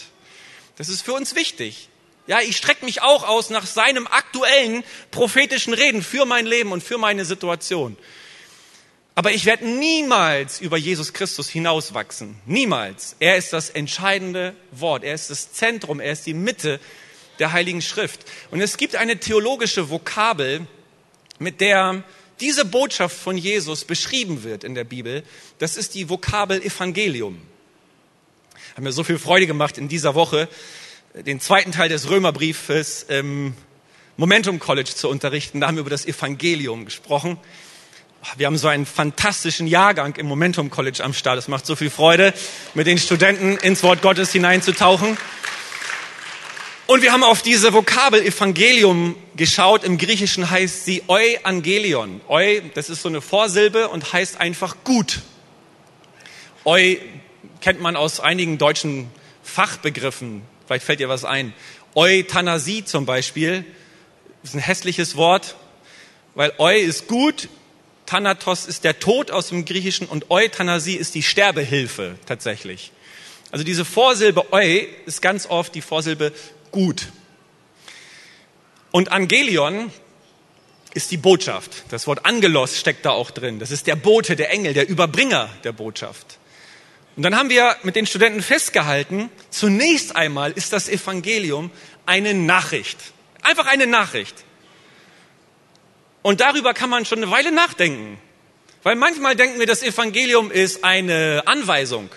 Das 0.74 0.88
ist 0.88 1.02
für 1.02 1.12
uns 1.12 1.36
wichtig. 1.36 1.88
Ja, 2.26 2.40
ich 2.40 2.56
strecke 2.56 2.84
mich 2.84 3.02
auch 3.02 3.22
aus 3.22 3.50
nach 3.50 3.64
seinem 3.64 4.08
aktuellen 4.08 4.82
prophetischen 5.12 5.72
Reden 5.72 6.02
für 6.02 6.24
mein 6.24 6.46
Leben 6.46 6.72
und 6.72 6.82
für 6.82 6.98
meine 6.98 7.24
Situation. 7.24 7.96
Aber 9.14 9.30
ich 9.30 9.44
werde 9.44 9.68
niemals 9.68 10.60
über 10.60 10.78
Jesus 10.78 11.12
Christus 11.12 11.48
hinauswachsen. 11.48 12.40
Niemals. 12.44 13.14
Er 13.20 13.36
ist 13.36 13.52
das 13.52 13.70
entscheidende 13.70 14.56
Wort. 14.72 15.04
Er 15.04 15.14
ist 15.14 15.30
das 15.30 15.52
Zentrum. 15.52 16.00
Er 16.00 16.10
ist 16.10 16.26
die 16.26 16.34
Mitte 16.34 16.80
der 17.38 17.52
Heiligen 17.52 17.82
Schrift. 17.82 18.20
Und 18.50 18.60
es 18.60 18.76
gibt 18.76 18.96
eine 18.96 19.18
theologische 19.18 19.90
Vokabel, 19.90 20.66
mit 21.38 21.60
der 21.60 22.02
diese 22.40 22.64
Botschaft 22.64 23.16
von 23.16 23.36
Jesus 23.36 23.84
beschrieben 23.84 24.42
wird 24.42 24.64
in 24.64 24.74
der 24.74 24.84
Bibel. 24.84 25.22
Das 25.58 25.76
ist 25.76 25.94
die 25.94 26.08
Vokabel 26.08 26.62
Evangelium. 26.62 27.40
Hat 28.74 28.82
mir 28.82 28.92
so 28.92 29.04
viel 29.04 29.18
Freude 29.18 29.46
gemacht 29.46 29.78
in 29.78 29.88
dieser 29.88 30.14
Woche, 30.14 30.48
den 31.14 31.40
zweiten 31.40 31.70
Teil 31.70 31.88
des 31.88 32.10
Römerbriefes 32.10 33.04
im 33.04 33.54
Momentum 34.16 34.58
College 34.58 34.90
zu 34.94 35.08
unterrichten. 35.08 35.60
Da 35.60 35.68
haben 35.68 35.76
wir 35.76 35.82
über 35.82 35.90
das 35.90 36.06
Evangelium 36.06 36.84
gesprochen. 36.84 37.38
Wir 38.36 38.46
haben 38.46 38.58
so 38.58 38.68
einen 38.68 38.86
fantastischen 38.86 39.66
Jahrgang 39.66 40.16
im 40.16 40.26
Momentum 40.26 40.70
College 40.70 41.04
am 41.04 41.12
Start. 41.12 41.38
Es 41.38 41.46
macht 41.46 41.66
so 41.66 41.76
viel 41.76 41.90
Freude, 41.90 42.32
mit 42.74 42.86
den 42.86 42.98
Studenten 42.98 43.58
ins 43.58 43.82
Wort 43.82 44.02
Gottes 44.02 44.32
hineinzutauchen. 44.32 45.16
Und 46.86 47.00
wir 47.00 47.12
haben 47.12 47.22
auf 47.22 47.40
diese 47.40 47.72
Vokabel 47.72 48.20
Evangelium 48.22 49.16
geschaut. 49.36 49.84
Im 49.84 49.96
Griechischen 49.96 50.50
heißt 50.50 50.84
sie 50.84 51.02
Euangelion. 51.08 52.20
Eu, 52.28 52.60
das 52.74 52.90
ist 52.90 53.00
so 53.00 53.08
eine 53.08 53.22
Vorsilbe 53.22 53.88
und 53.88 54.12
heißt 54.12 54.38
einfach 54.38 54.76
gut. 54.84 55.22
Eu 56.66 56.96
kennt 57.62 57.80
man 57.80 57.96
aus 57.96 58.20
einigen 58.20 58.58
deutschen 58.58 59.08
Fachbegriffen. 59.42 60.42
Vielleicht 60.66 60.84
fällt 60.84 61.00
dir 61.00 61.08
was 61.08 61.24
ein. 61.24 61.54
Euthanasie 61.94 62.84
zum 62.84 63.06
Beispiel 63.06 63.64
ist 64.42 64.54
ein 64.54 64.60
hässliches 64.60 65.16
Wort, 65.16 65.56
weil 66.34 66.52
Eu 66.58 66.76
ist 66.76 67.08
gut, 67.08 67.48
Thanatos 68.04 68.66
ist 68.66 68.84
der 68.84 68.98
Tod 68.98 69.30
aus 69.30 69.48
dem 69.48 69.64
Griechischen 69.64 70.06
und 70.06 70.30
Euthanasie 70.30 70.96
ist 70.96 71.14
die 71.14 71.22
Sterbehilfe 71.22 72.18
tatsächlich. 72.26 72.92
Also 73.50 73.64
diese 73.64 73.86
Vorsilbe 73.86 74.52
Eu 74.52 74.82
ist 75.06 75.22
ganz 75.22 75.46
oft 75.46 75.74
die 75.74 75.80
Vorsilbe 75.80 76.32
gut. 76.74 77.06
Und 78.90 79.12
Angelion 79.12 79.92
ist 80.92 81.12
die 81.12 81.16
Botschaft. 81.16 81.84
Das 81.90 82.08
Wort 82.08 82.26
Angelos 82.26 82.78
steckt 82.78 83.06
da 83.06 83.10
auch 83.10 83.30
drin. 83.30 83.60
Das 83.60 83.70
ist 83.70 83.86
der 83.86 83.94
Bote, 83.94 84.34
der 84.34 84.50
Engel, 84.50 84.74
der 84.74 84.88
Überbringer 84.88 85.48
der 85.62 85.70
Botschaft. 85.70 86.38
Und 87.14 87.22
dann 87.22 87.36
haben 87.36 87.48
wir 87.48 87.76
mit 87.84 87.94
den 87.94 88.06
Studenten 88.06 88.42
festgehalten, 88.42 89.30
zunächst 89.50 90.16
einmal 90.16 90.50
ist 90.50 90.72
das 90.72 90.88
Evangelium 90.88 91.70
eine 92.06 92.34
Nachricht. 92.34 92.98
Einfach 93.42 93.66
eine 93.66 93.86
Nachricht. 93.86 94.34
Und 96.22 96.40
darüber 96.40 96.74
kann 96.74 96.90
man 96.90 97.04
schon 97.04 97.18
eine 97.18 97.30
Weile 97.30 97.52
nachdenken. 97.52 98.18
Weil 98.82 98.96
manchmal 98.96 99.36
denken 99.36 99.60
wir, 99.60 99.66
das 99.66 99.84
Evangelium 99.84 100.50
ist 100.50 100.82
eine 100.82 101.44
Anweisung. 101.46 102.10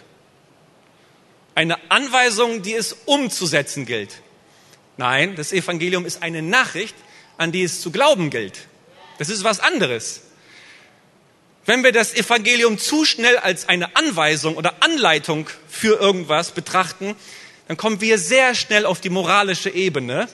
Eine 1.53 1.77
Anweisung, 1.91 2.63
die 2.63 2.73
es 2.73 2.97
umzusetzen 3.05 3.85
gilt. 3.85 4.23
Nein, 4.97 5.35
das 5.35 5.53
Evangelium 5.53 6.05
ist 6.05 6.23
eine 6.23 6.41
Nachricht, 6.41 6.95
an 7.37 7.51
die 7.51 7.63
es 7.63 7.81
zu 7.81 7.91
glauben 7.91 8.29
gilt. 8.29 8.67
Das 9.19 9.29
ist 9.29 9.43
was 9.43 9.59
anderes. 9.59 10.21
Wenn 11.65 11.83
wir 11.83 11.91
das 11.91 12.15
Evangelium 12.15 12.77
zu 12.77 13.05
schnell 13.05 13.37
als 13.37 13.67
eine 13.69 13.95
Anweisung 13.95 14.55
oder 14.55 14.81
Anleitung 14.81 15.49
für 15.67 15.99
irgendwas 15.99 16.51
betrachten, 16.51 17.15
dann 17.67 17.77
kommen 17.77 18.01
wir 18.01 18.17
sehr 18.17 18.55
schnell 18.55 18.85
auf 18.85 19.01
die 19.01 19.09
moralische 19.09 19.69
Ebene 19.69 20.27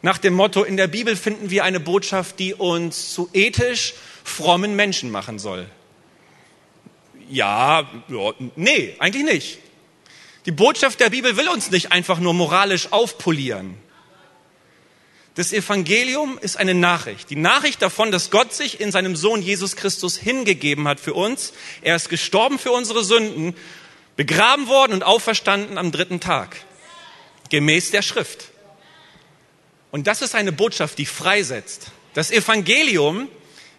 nach 0.00 0.18
dem 0.18 0.34
Motto, 0.34 0.62
in 0.62 0.76
der 0.76 0.86
Bibel 0.86 1.16
finden 1.16 1.50
wir 1.50 1.64
eine 1.64 1.80
Botschaft, 1.80 2.38
die 2.38 2.54
uns 2.54 3.12
zu 3.12 3.28
ethisch 3.32 3.94
frommen 4.22 4.76
Menschen 4.76 5.10
machen 5.10 5.40
soll. 5.40 5.66
Ja, 7.28 7.90
ja, 8.08 8.32
nee, 8.54 8.94
eigentlich 9.00 9.24
nicht. 9.24 9.58
Die 10.46 10.52
Botschaft 10.52 11.00
der 11.00 11.10
Bibel 11.10 11.36
will 11.36 11.48
uns 11.48 11.70
nicht 11.70 11.90
einfach 11.90 12.20
nur 12.20 12.32
moralisch 12.32 12.92
aufpolieren. 12.92 13.74
Das 15.38 15.52
Evangelium 15.52 16.36
ist 16.42 16.56
eine 16.56 16.74
Nachricht. 16.74 17.30
Die 17.30 17.36
Nachricht 17.36 17.80
davon, 17.80 18.10
dass 18.10 18.32
Gott 18.32 18.52
sich 18.52 18.80
in 18.80 18.90
seinem 18.90 19.14
Sohn 19.14 19.40
Jesus 19.40 19.76
Christus 19.76 20.16
hingegeben 20.16 20.88
hat 20.88 20.98
für 20.98 21.14
uns. 21.14 21.52
Er 21.80 21.94
ist 21.94 22.08
gestorben 22.08 22.58
für 22.58 22.72
unsere 22.72 23.04
Sünden, 23.04 23.54
begraben 24.16 24.66
worden 24.66 24.94
und 24.94 25.04
auferstanden 25.04 25.78
am 25.78 25.92
dritten 25.92 26.18
Tag. 26.18 26.56
Gemäß 27.50 27.92
der 27.92 28.02
Schrift. 28.02 28.46
Und 29.92 30.08
das 30.08 30.22
ist 30.22 30.34
eine 30.34 30.50
Botschaft, 30.50 30.98
die 30.98 31.06
freisetzt. 31.06 31.92
Das 32.14 32.32
Evangelium 32.32 33.28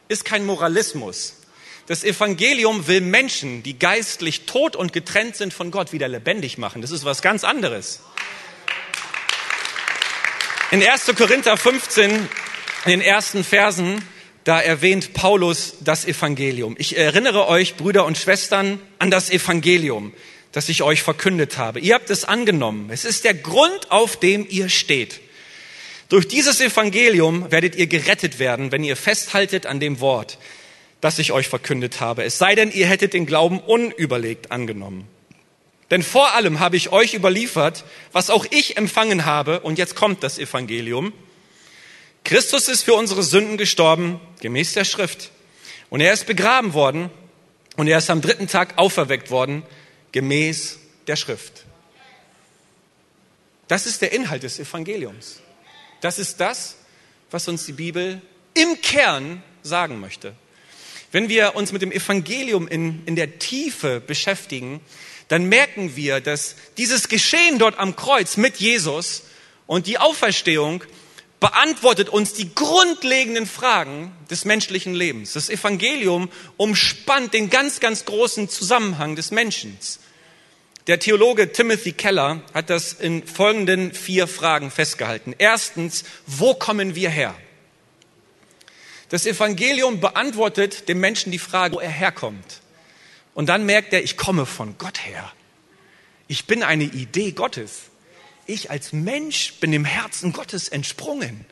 ist 0.08 0.24
kein 0.24 0.46
Moralismus. 0.46 1.40
Das 1.88 2.06
Evangelium 2.06 2.88
will 2.88 3.02
Menschen, 3.02 3.64
die 3.64 3.78
geistlich 3.78 4.46
tot 4.46 4.78
und 4.78 4.94
getrennt 4.94 5.36
sind 5.36 5.54
von 5.54 5.72
Gott, 5.72 5.92
wieder 5.92 6.08
lebendig 6.08 6.58
machen. 6.58 6.82
Das 6.82 6.92
ist 6.92 7.04
was 7.04 7.22
ganz 7.22 7.44
anderes. 7.44 8.00
In 10.72 10.84
1. 10.84 11.16
Korinther 11.18 11.58
15, 11.58 12.12
in 12.12 12.28
den 12.86 13.02
ersten 13.02 13.44
Versen, 13.44 14.04
da 14.44 14.62
erwähnt 14.62 15.14
Paulus 15.14 15.78
das 15.80 16.06
Evangelium. 16.06 16.76
Ich 16.78 16.96
erinnere 16.96 17.48
euch, 17.48 17.74
Brüder 17.74 18.06
und 18.06 18.20
Schwestern, 18.20 18.80
an 19.00 19.10
das 19.10 19.32
Evangelium, 19.32 20.14
das 20.52 20.70
ich 20.70 20.84
euch 20.84 21.02
verkündet 21.02 21.58
habe. 21.58 21.80
Ihr 21.80 21.96
habt 21.96 22.12
es 22.12 22.24
angenommen. 22.24 22.92
Es 22.92 23.04
ist 23.04 23.24
der 23.24 23.34
Grund, 23.34 23.90
auf 23.90 24.18
dem 24.18 24.46
ihr 24.48 24.70
steht. 24.70 25.22
Durch 26.08 26.28
dieses 26.28 26.62
Evangelium 26.62 27.52
werdet 27.52 27.76
ihr 27.76 27.88
gerettet 27.88 28.38
werden, 28.38 28.72
wenn 28.72 28.84
ihr 28.84 28.96
festhaltet 28.96 29.66
an 29.66 29.80
dem 29.80 30.00
Wort, 30.02 30.38
das 31.02 31.18
ich 31.18 31.32
euch 31.32 31.48
verkündet 31.48 32.00
habe. 32.00 32.26
Es 32.26 32.38
sei 32.38 32.54
denn, 32.54 32.72
ihr 32.72 32.86
hättet 32.86 33.14
den 33.14 33.26
Glauben 33.26 33.60
unüberlegt 33.60 34.52
angenommen. 34.52 35.08
Denn 35.92 36.04
vor 36.04 36.34
allem 36.34 36.60
habe 36.60 36.78
ich 36.78 36.92
euch 36.92 37.14
überliefert, 37.14 37.84
was 38.12 38.30
auch 38.30 38.46
ich 38.52 38.78
empfangen 38.78 39.26
habe, 39.26 39.62
und 39.62 39.78
jetzt 39.78 39.96
kommt 39.96 40.24
das 40.24 40.38
Evangelium. 40.38 41.14
Christus 42.24 42.68
ist 42.68 42.84
für 42.84 42.94
unsere 42.94 43.24
Sünden 43.24 43.58
gestorben, 43.58 44.20
gemäß 44.42 44.74
der 44.74 44.86
Schrift. 44.86 45.32
Und 45.90 46.02
er 46.02 46.14
ist 46.14 46.28
begraben 46.28 46.74
worden, 46.74 47.10
und 47.76 47.88
er 47.88 47.98
ist 47.98 48.10
am 48.10 48.22
dritten 48.22 48.48
Tag 48.48 48.78
auferweckt 48.78 49.32
worden, 49.32 49.64
gemäß 50.12 50.80
der 51.08 51.16
Schrift. 51.16 51.66
Das 53.68 53.86
ist 53.86 54.02
der 54.02 54.12
Inhalt 54.12 54.44
des 54.44 54.60
Evangeliums. 54.60 55.42
Das 56.02 56.20
ist 56.20 56.40
das, 56.40 56.76
was 57.32 57.48
uns 57.48 57.66
die 57.66 57.74
Bibel 57.74 58.22
im 58.54 58.82
Kern 58.82 59.44
sagen 59.64 60.00
möchte. 60.00 60.34
Wenn 61.12 61.30
wir 61.30 61.56
uns 61.56 61.72
mit 61.72 61.82
dem 61.82 61.92
Evangelium 61.92 62.68
in, 62.68 63.04
in 63.06 63.16
der 63.16 63.40
Tiefe 63.40 64.00
beschäftigen, 64.00 64.82
dann 65.30 65.46
merken 65.46 65.96
wir, 65.96 66.20
dass 66.20 66.56
dieses 66.78 67.08
Geschehen 67.08 67.60
dort 67.60 67.80
am 67.80 67.96
Kreuz 67.96 68.36
mit 68.36 68.58
Jesus 68.58 69.24
und 69.68 69.88
die 69.88 70.00
Auferstehung 70.00 70.84
beantwortet 71.40 72.10
uns 72.10 72.34
die 72.34 72.54
grundlegenden 72.54 73.46
Fragen 73.46 74.12
des 74.30 74.44
menschlichen 74.44 74.94
Lebens. 74.94 75.34
Das 75.34 75.50
Evangelium 75.50 76.30
umspannt 76.58 77.34
den 77.34 77.50
ganz, 77.50 77.80
ganz 77.80 78.06
großen 78.06 78.50
Zusammenhang 78.50 79.16
des 79.16 79.32
Menschen. 79.32 79.78
Der 80.88 81.00
Theologe 81.00 81.52
Timothy 81.52 81.92
Keller 81.92 82.42
hat 82.54 82.72
das 82.72 82.94
in 82.94 83.26
folgenden 83.26 83.94
vier 83.94 84.28
Fragen 84.28 84.72
festgehalten. 84.72 85.36
Erstens, 85.38 86.04
wo 86.26 86.56
kommen 86.56 86.96
wir 86.96 87.10
her? 87.10 87.36
Das 89.10 89.28
Evangelium 89.28 90.00
beantwortet 90.00 90.90
dem 90.90 91.00
Menschen 91.00 91.32
die 91.32 91.40
Frage, 91.40 91.76
wo 91.76 91.80
er 91.80 91.90
herkommt. 91.90 92.62
Und 93.34 93.48
dann 93.48 93.66
merkt 93.66 93.94
er, 93.94 94.04
ich 94.04 94.18
komme 94.18 94.46
von 94.46 94.78
Gott 94.78 95.06
her. 95.06 95.32
Ich 96.28 96.46
bin 96.46 96.64
eine 96.64 96.84
Idee 96.84 97.32
Gottes. 97.32 97.84
Ich 98.46 98.72
als 98.72 98.94
Mensch 98.94 99.54
bin 99.60 99.72
dem 99.72 99.86
Herzen 99.86 100.34
Gottes 100.34 100.70
entsprungen. 100.70 101.46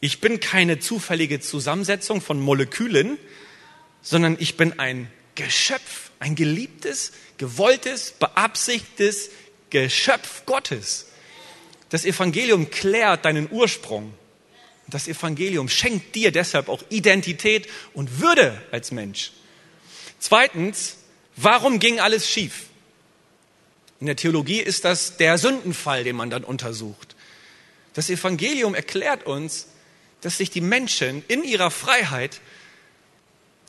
Ich 0.00 0.20
bin 0.20 0.40
keine 0.40 0.78
zufällige 0.78 1.40
Zusammensetzung 1.40 2.20
von 2.20 2.38
Molekülen, 2.38 3.18
sondern 4.02 4.36
ich 4.38 4.56
bin 4.56 4.78
ein 4.78 5.10
Geschöpf, 5.34 6.10
ein 6.20 6.34
geliebtes, 6.34 7.12
gewolltes, 7.38 8.12
beabsichtigtes 8.12 9.30
Geschöpf 9.70 10.44
Gottes. 10.46 11.06
Das 11.88 12.04
Evangelium 12.04 12.70
klärt 12.70 13.24
deinen 13.24 13.50
Ursprung. 13.50 14.12
Das 14.88 15.08
Evangelium 15.08 15.68
schenkt 15.68 16.14
dir 16.14 16.30
deshalb 16.30 16.68
auch 16.68 16.82
Identität 16.90 17.68
und 17.94 18.20
Würde 18.20 18.60
als 18.70 18.90
Mensch. 18.90 19.32
Zweitens, 20.26 20.96
warum 21.36 21.78
ging 21.80 22.00
alles 22.00 22.26
schief? 22.26 22.62
In 24.00 24.06
der 24.06 24.16
Theologie 24.16 24.60
ist 24.60 24.86
das 24.86 25.18
der 25.18 25.36
Sündenfall, 25.36 26.02
den 26.02 26.16
man 26.16 26.30
dann 26.30 26.44
untersucht. 26.44 27.14
Das 27.92 28.08
Evangelium 28.08 28.74
erklärt 28.74 29.26
uns, 29.26 29.68
dass 30.22 30.38
sich 30.38 30.48
die 30.48 30.62
Menschen 30.62 31.22
in 31.28 31.44
ihrer 31.44 31.70
Freiheit 31.70 32.40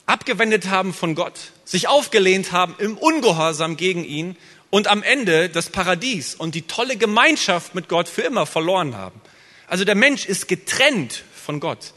abgewendet 0.05 0.67
haben 0.67 0.93
von 0.93 1.13
Gott, 1.13 1.51
sich 1.65 1.89
aufgelehnt 1.89 2.53
haben 2.53 2.75
im 2.77 2.97
Ungehorsam 2.97 3.75
gegen 3.75 4.05
ihn 4.05 4.37
und 4.69 4.87
am 4.87 5.03
Ende 5.03 5.49
das 5.49 5.69
Paradies 5.69 6.35
und 6.35 6.55
die 6.55 6.61
tolle 6.61 6.95
Gemeinschaft 6.95 7.75
mit 7.75 7.89
Gott 7.89 8.07
für 8.07 8.21
immer 8.21 8.45
verloren 8.45 8.95
haben. 8.95 9.19
Also 9.67 9.83
der 9.83 9.95
Mensch 9.95 10.25
ist 10.25 10.47
getrennt 10.47 11.25
von 11.35 11.59
Gott. 11.59 11.91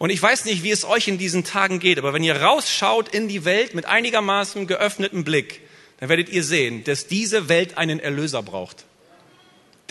Und 0.00 0.08
ich 0.08 0.22
weiß 0.22 0.46
nicht, 0.46 0.62
wie 0.62 0.70
es 0.70 0.86
euch 0.86 1.08
in 1.08 1.18
diesen 1.18 1.44
Tagen 1.44 1.78
geht, 1.78 1.98
aber 1.98 2.14
wenn 2.14 2.24
ihr 2.24 2.40
rausschaut 2.40 3.10
in 3.10 3.28
die 3.28 3.44
Welt 3.44 3.74
mit 3.74 3.84
einigermaßen 3.84 4.66
geöffnetem 4.66 5.24
Blick, 5.24 5.60
dann 5.98 6.08
werdet 6.08 6.30
ihr 6.30 6.42
sehen, 6.42 6.84
dass 6.84 7.06
diese 7.06 7.50
Welt 7.50 7.76
einen 7.76 8.00
Erlöser 8.00 8.42
braucht. 8.42 8.86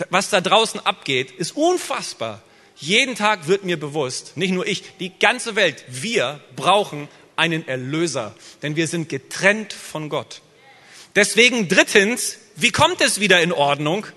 Was 0.08 0.28
da 0.28 0.40
draußen 0.40 0.84
abgeht, 0.84 1.30
ist 1.30 1.56
unfassbar. 1.56 2.42
Jeden 2.74 3.14
Tag 3.14 3.46
wird 3.46 3.62
mir 3.62 3.78
bewusst, 3.78 4.36
nicht 4.36 4.50
nur 4.50 4.66
ich, 4.66 4.82
die 4.98 5.16
ganze 5.16 5.54
Welt, 5.54 5.84
wir 5.86 6.40
brauchen 6.56 7.06
einen 7.36 7.68
Erlöser, 7.68 8.34
denn 8.62 8.74
wir 8.74 8.88
sind 8.88 9.08
getrennt 9.08 9.72
von 9.72 10.08
Gott. 10.08 10.42
Deswegen 11.14 11.68
drittens, 11.68 12.36
wie 12.56 12.72
kommt 12.72 13.00
es 13.00 13.20
wieder 13.20 13.40
in 13.42 13.52
Ordnung? 13.52 14.08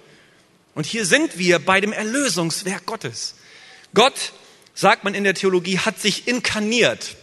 Und 0.74 0.88
hier 0.88 1.06
sind 1.06 1.38
wir 1.38 1.60
bei 1.60 1.82
dem 1.82 1.94
Erlösungswerk 1.94 2.88
Gottes. 2.88 3.36
Gott, 3.94 4.34
sagt 4.74 5.04
man 5.04 5.14
in 5.14 5.24
der 5.24 5.34
Theologie, 5.34 5.80
hat 5.80 6.00
sich 6.00 6.28
inkarniert. 6.28 7.16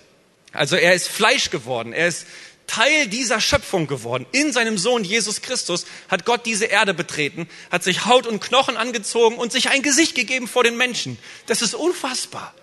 Also 0.53 0.77
er 0.77 0.95
ist 0.95 1.09
Fleisch 1.09 1.51
geworden. 1.51 1.93
Er 1.93 2.09
ist 2.09 2.27
Teil 2.67 3.09
dieser 3.09 3.41
Schöpfung 3.41 3.89
geworden. 3.89 4.27
In 4.31 4.53
seinem 4.53 4.79
Sohn 4.79 5.03
Jesus 5.03 5.43
Christus 5.43 5.87
hat 6.09 6.25
Gott 6.25 6.47
diese 6.47 6.67
Erde 6.67 6.95
betreten, 6.95 7.49
hat 7.71 7.83
sich 7.83 8.07
Haut 8.07 8.29
und 8.29 8.41
Knochen 8.41 8.77
angezogen 8.77 9.37
und 9.37 9.51
sich 9.51 9.71
ein 9.71 9.83
Gesicht 9.83 10.15
gegeben 10.15 10.47
vor 10.47 10.63
den 10.63 10.77
Menschen. 10.77 11.19
Das 11.47 11.63
ist 11.63 11.75
unfassbar. 11.75 12.55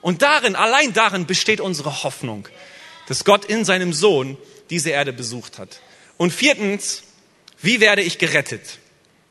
Und 0.00 0.22
darin, 0.22 0.56
allein 0.56 0.92
darin 0.92 1.26
besteht 1.26 1.60
unsere 1.60 2.02
Hoffnung, 2.02 2.48
dass 3.06 3.24
Gott 3.24 3.44
in 3.44 3.64
seinem 3.64 3.92
Sohn 3.92 4.36
diese 4.68 4.90
Erde 4.90 5.12
besucht 5.12 5.58
hat. 5.58 5.80
Und 6.16 6.32
viertens, 6.32 7.04
wie 7.60 7.80
werde 7.80 8.02
ich 8.02 8.18
gerettet? 8.18 8.78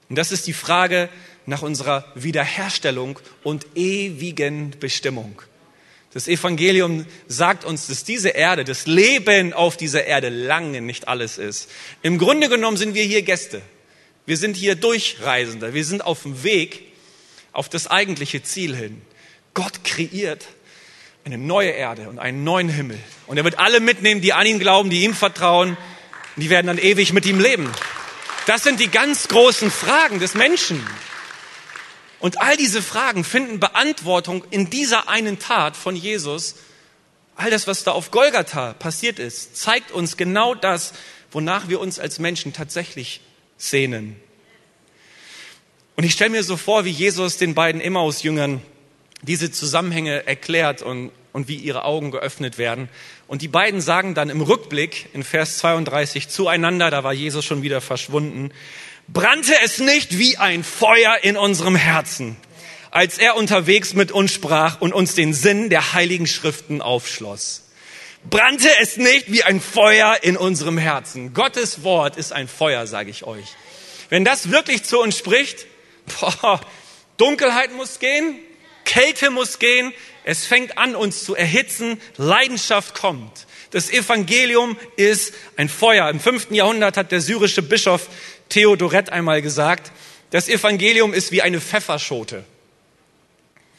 Und 0.08 0.16
das 0.16 0.32
ist 0.32 0.48
die 0.48 0.54
Frage 0.54 1.10
nach 1.46 1.62
unserer 1.62 2.06
Wiederherstellung 2.16 3.20
und 3.44 3.66
ewigen 3.76 4.76
Bestimmung. 4.80 5.42
Das 6.14 6.28
Evangelium 6.28 7.06
sagt 7.28 7.64
uns, 7.64 7.88
dass 7.88 8.04
diese 8.04 8.30
Erde, 8.30 8.66
das 8.66 8.86
Leben 8.86 9.54
auf 9.54 9.78
dieser 9.78 10.06
Erde 10.06 10.30
lange 10.30 10.82
nicht 10.82 11.08
alles 11.08 11.38
ist. 11.38 11.70
Im 12.02 12.18
Grunde 12.18 12.50
genommen 12.50 12.76
sind 12.78 12.96
wir 12.96 13.04
hier 13.04 13.22
Gäste. 13.22 13.62
Wir 14.26 14.38
sind 14.38 14.58
hier 14.58 14.76
Durchreisende. 14.76 15.74
Wir 15.74 15.86
sind 15.86 16.06
auf 16.06 16.24
dem 16.24 16.44
Weg 16.44 16.84
auf 17.54 17.70
das 17.70 17.88
eigentliche 17.88 18.44
Ziel 18.44 18.76
hin. 18.76 19.02
Gott 19.54 19.84
kreiert 19.84 20.48
eine 21.24 21.38
neue 21.38 21.70
Erde 21.70 22.10
und 22.10 22.20
einen 22.20 22.44
neuen 22.44 22.70
Himmel. 22.70 23.00
Und 23.28 23.38
er 23.38 23.44
wird 23.44 23.60
alle 23.60 23.80
mitnehmen, 23.80 24.22
die 24.22 24.34
an 24.34 24.46
ihn 24.46 24.60
glauben, 24.60 24.90
die 24.90 25.04
ihm 25.04 25.14
vertrauen. 25.14 25.78
Und 26.36 26.44
die 26.44 26.50
werden 26.50 26.68
dann 26.68 26.78
ewig 26.78 27.14
mit 27.14 27.26
ihm 27.26 27.40
leben. 27.40 27.72
Das 28.48 28.64
sind 28.64 28.80
die 28.80 28.90
ganz 28.90 29.28
großen 29.28 29.70
Fragen 29.70 30.20
des 30.20 30.34
Menschen. 30.34 30.86
Und 32.22 32.40
all 32.40 32.56
diese 32.56 32.84
Fragen 32.84 33.24
finden 33.24 33.60
Beantwortung 33.60 34.46
in 34.52 34.70
dieser 34.70 35.10
einen 35.10 35.40
Tat 35.40 35.76
von 35.76 35.96
Jesus. 35.96 36.56
All 37.36 37.50
das, 37.50 37.66
was 37.66 37.84
da 37.84 37.92
auf 37.92 38.12
Golgatha 38.12 38.74
passiert 38.74 39.18
ist, 39.18 39.58
zeigt 39.58 39.92
uns 39.92 40.18
genau 40.18 40.54
das, 40.54 40.94
wonach 41.32 41.68
wir 41.68 41.80
uns 41.80 42.00
als 42.00 42.20
Menschen 42.20 42.54
tatsächlich 42.54 43.22
sehnen. 43.58 44.16
Und 45.96 46.04
ich 46.04 46.14
stelle 46.14 46.30
mir 46.30 46.44
so 46.44 46.58
vor, 46.58 46.86
wie 46.86 46.92
Jesus 46.92 47.38
den 47.38 47.56
beiden 47.56 47.82
Emmaus-Jüngern 47.82 48.62
diese 49.24 49.52
Zusammenhänge 49.52 50.28
erklärt 50.28 50.84
und, 50.84 51.12
und 51.34 51.48
wie 51.48 51.56
ihre 51.56 51.86
Augen 51.86 52.12
geöffnet 52.12 52.60
werden. 52.60 52.88
Und 53.28 53.42
die 53.42 53.48
beiden 53.48 53.82
sagen 53.82 54.14
dann 54.14 54.30
im 54.30 54.42
Rückblick 54.42 55.10
in 55.14 55.24
Vers 55.24 55.58
32 55.58 56.30
zueinander, 56.30 56.92
da 56.92 57.04
war 57.04 57.14
Jesus 57.14 57.46
schon 57.46 57.64
wieder 57.64 57.82
verschwunden, 57.82 58.52
brannte 59.14 59.54
es 59.64 59.80
nicht 59.80 60.18
wie 60.18 60.38
ein 60.38 60.64
Feuer 60.64 61.18
in 61.22 61.38
unserem 61.38 61.76
Herzen, 61.76 62.38
als 62.92 63.18
er 63.18 63.36
unterwegs 63.36 63.94
mit 63.94 64.12
uns 64.12 64.34
sprach 64.34 64.80
und 64.80 64.94
uns 64.94 65.16
den 65.16 65.34
Sinn 65.34 65.70
der 65.70 65.94
heiligen 65.94 66.28
Schriften 66.28 66.82
aufschloss. 66.82 67.64
Brannte 68.30 68.70
es 68.80 68.98
nicht 68.98 69.32
wie 69.32 69.44
ein 69.44 69.60
Feuer 69.60 70.20
in 70.22 70.38
unserem 70.38 70.78
Herzen. 70.78 71.34
Gottes 71.34 71.84
Wort 71.84 72.18
ist 72.18 72.32
ein 72.34 72.48
Feuer, 72.48 72.86
sage 72.86 73.10
ich 73.10 73.24
euch. 73.24 73.48
Wenn 74.10 74.24
das 74.24 74.52
wirklich 74.52 74.84
zu 74.84 75.00
uns 75.00 75.18
spricht, 75.18 75.66
boah, 76.20 76.62
Dunkelheit 77.18 77.74
muss 77.74 78.00
gehen, 78.00 78.38
Kälte 78.86 79.32
muss 79.32 79.58
gehen, 79.58 79.94
es 80.24 80.46
fängt 80.46 80.78
an, 80.78 80.96
uns 80.96 81.24
zu 81.24 81.36
erhitzen, 81.36 82.00
Leidenschaft 82.18 82.94
kommt. 82.94 83.48
Das 83.72 83.90
Evangelium 83.90 84.78
ist 84.98 85.34
ein 85.56 85.70
Feuer. 85.70 86.10
Im 86.10 86.20
fünften 86.20 86.54
Jahrhundert 86.54 86.98
hat 86.98 87.12
der 87.12 87.22
syrische 87.22 87.62
Bischof 87.62 88.08
Theodoret 88.52 89.12
einmal 89.12 89.42
gesagt, 89.42 89.92
das 90.30 90.50
Evangelium 90.50 91.14
ist 91.14 91.32
wie 91.32 91.42
eine 91.42 91.60
Pfefferschote. 91.60 92.44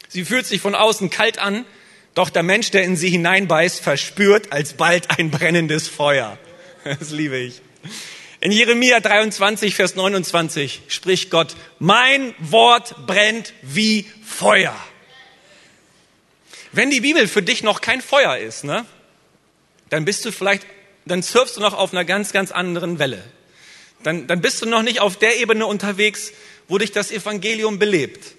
Sie 0.09 0.25
fühlt 0.25 0.47
sich 0.47 0.61
von 0.61 0.75
außen 0.75 1.11
kalt 1.11 1.39
an, 1.39 1.65
doch 2.15 2.31
der 2.31 2.43
Mensch, 2.43 2.71
der 2.71 2.83
in 2.83 2.97
sie 2.97 3.11
hineinbeißt, 3.11 3.81
verspürt 3.81 4.53
alsbald 4.53 5.19
ein 5.19 5.31
brennendes 5.31 5.89
Feuer. 5.89 6.39
Das 6.85 7.11
liebe 7.11 7.39
ich. 7.39 7.63
In 8.41 8.51
Jeremia 8.51 8.99
23, 8.99 9.77
Vers 9.77 9.95
29 9.95 10.83
spricht 10.89 11.31
Gott, 11.31 11.55
mein 11.79 12.35
Wort 12.41 13.07
brennt 13.07 13.53
wie 13.63 14.05
Feuer. 14.25 14.75
Wenn 16.73 16.91
die 16.91 17.03
Bibel 17.03 17.29
für 17.29 17.43
dich 17.43 17.63
noch 17.63 17.81
kein 17.81 18.01
Feuer 18.01 18.39
ist, 18.39 18.65
ne, 18.65 18.85
dann 19.91 20.05
bist 20.05 20.25
du 20.25 20.33
vielleicht, 20.33 20.67
dann 21.05 21.23
surfst 21.23 21.57
du 21.57 21.61
noch 21.61 21.75
auf 21.75 21.93
einer 21.93 22.05
ganz, 22.05 22.33
ganz 22.33 22.51
anderen 22.51 22.99
Welle 22.99 23.23
dann, 24.03 24.27
dann 24.27 24.41
bist 24.41 24.63
du 24.63 24.67
noch 24.67 24.83
nicht 24.83 25.01
auf 25.01 25.17
der 25.17 25.39
Ebene 25.41 25.67
unterwegs, 25.67 26.33
wo 26.69 26.79
dich 26.79 26.93
das 26.93 27.11
Evangelium 27.11 27.79
belebt. 27.79 28.35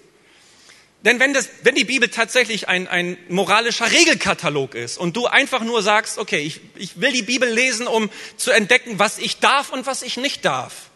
Denn 1.04 1.20
wenn, 1.20 1.34
das, 1.34 1.50
wenn 1.62 1.74
die 1.74 1.84
Bibel 1.84 2.08
tatsächlich 2.08 2.66
ein, 2.66 2.88
ein 2.88 3.18
moralischer 3.28 3.92
Regelkatalog 3.92 4.74
ist 4.74 4.96
und 4.96 5.14
du 5.14 5.26
einfach 5.26 5.62
nur 5.62 5.82
sagst, 5.82 6.16
okay, 6.16 6.38
ich, 6.38 6.60
ich 6.76 6.98
will 6.98 7.12
die 7.12 7.22
Bibel 7.22 7.48
lesen, 7.48 7.86
um 7.86 8.08
zu 8.38 8.50
entdecken, 8.50 8.98
was 8.98 9.18
ich 9.18 9.38
darf 9.38 9.70
und 9.70 9.86
was 9.86 10.02
ich 10.02 10.16
nicht 10.16 10.46
darf, 10.46 10.88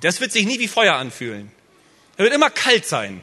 das 0.00 0.20
wird 0.20 0.32
sich 0.32 0.46
nie 0.46 0.60
wie 0.60 0.68
Feuer 0.68 0.94
anfühlen. 0.94 1.50
Er 2.16 2.24
wird 2.24 2.34
immer 2.34 2.50
kalt 2.50 2.86
sein. 2.86 3.20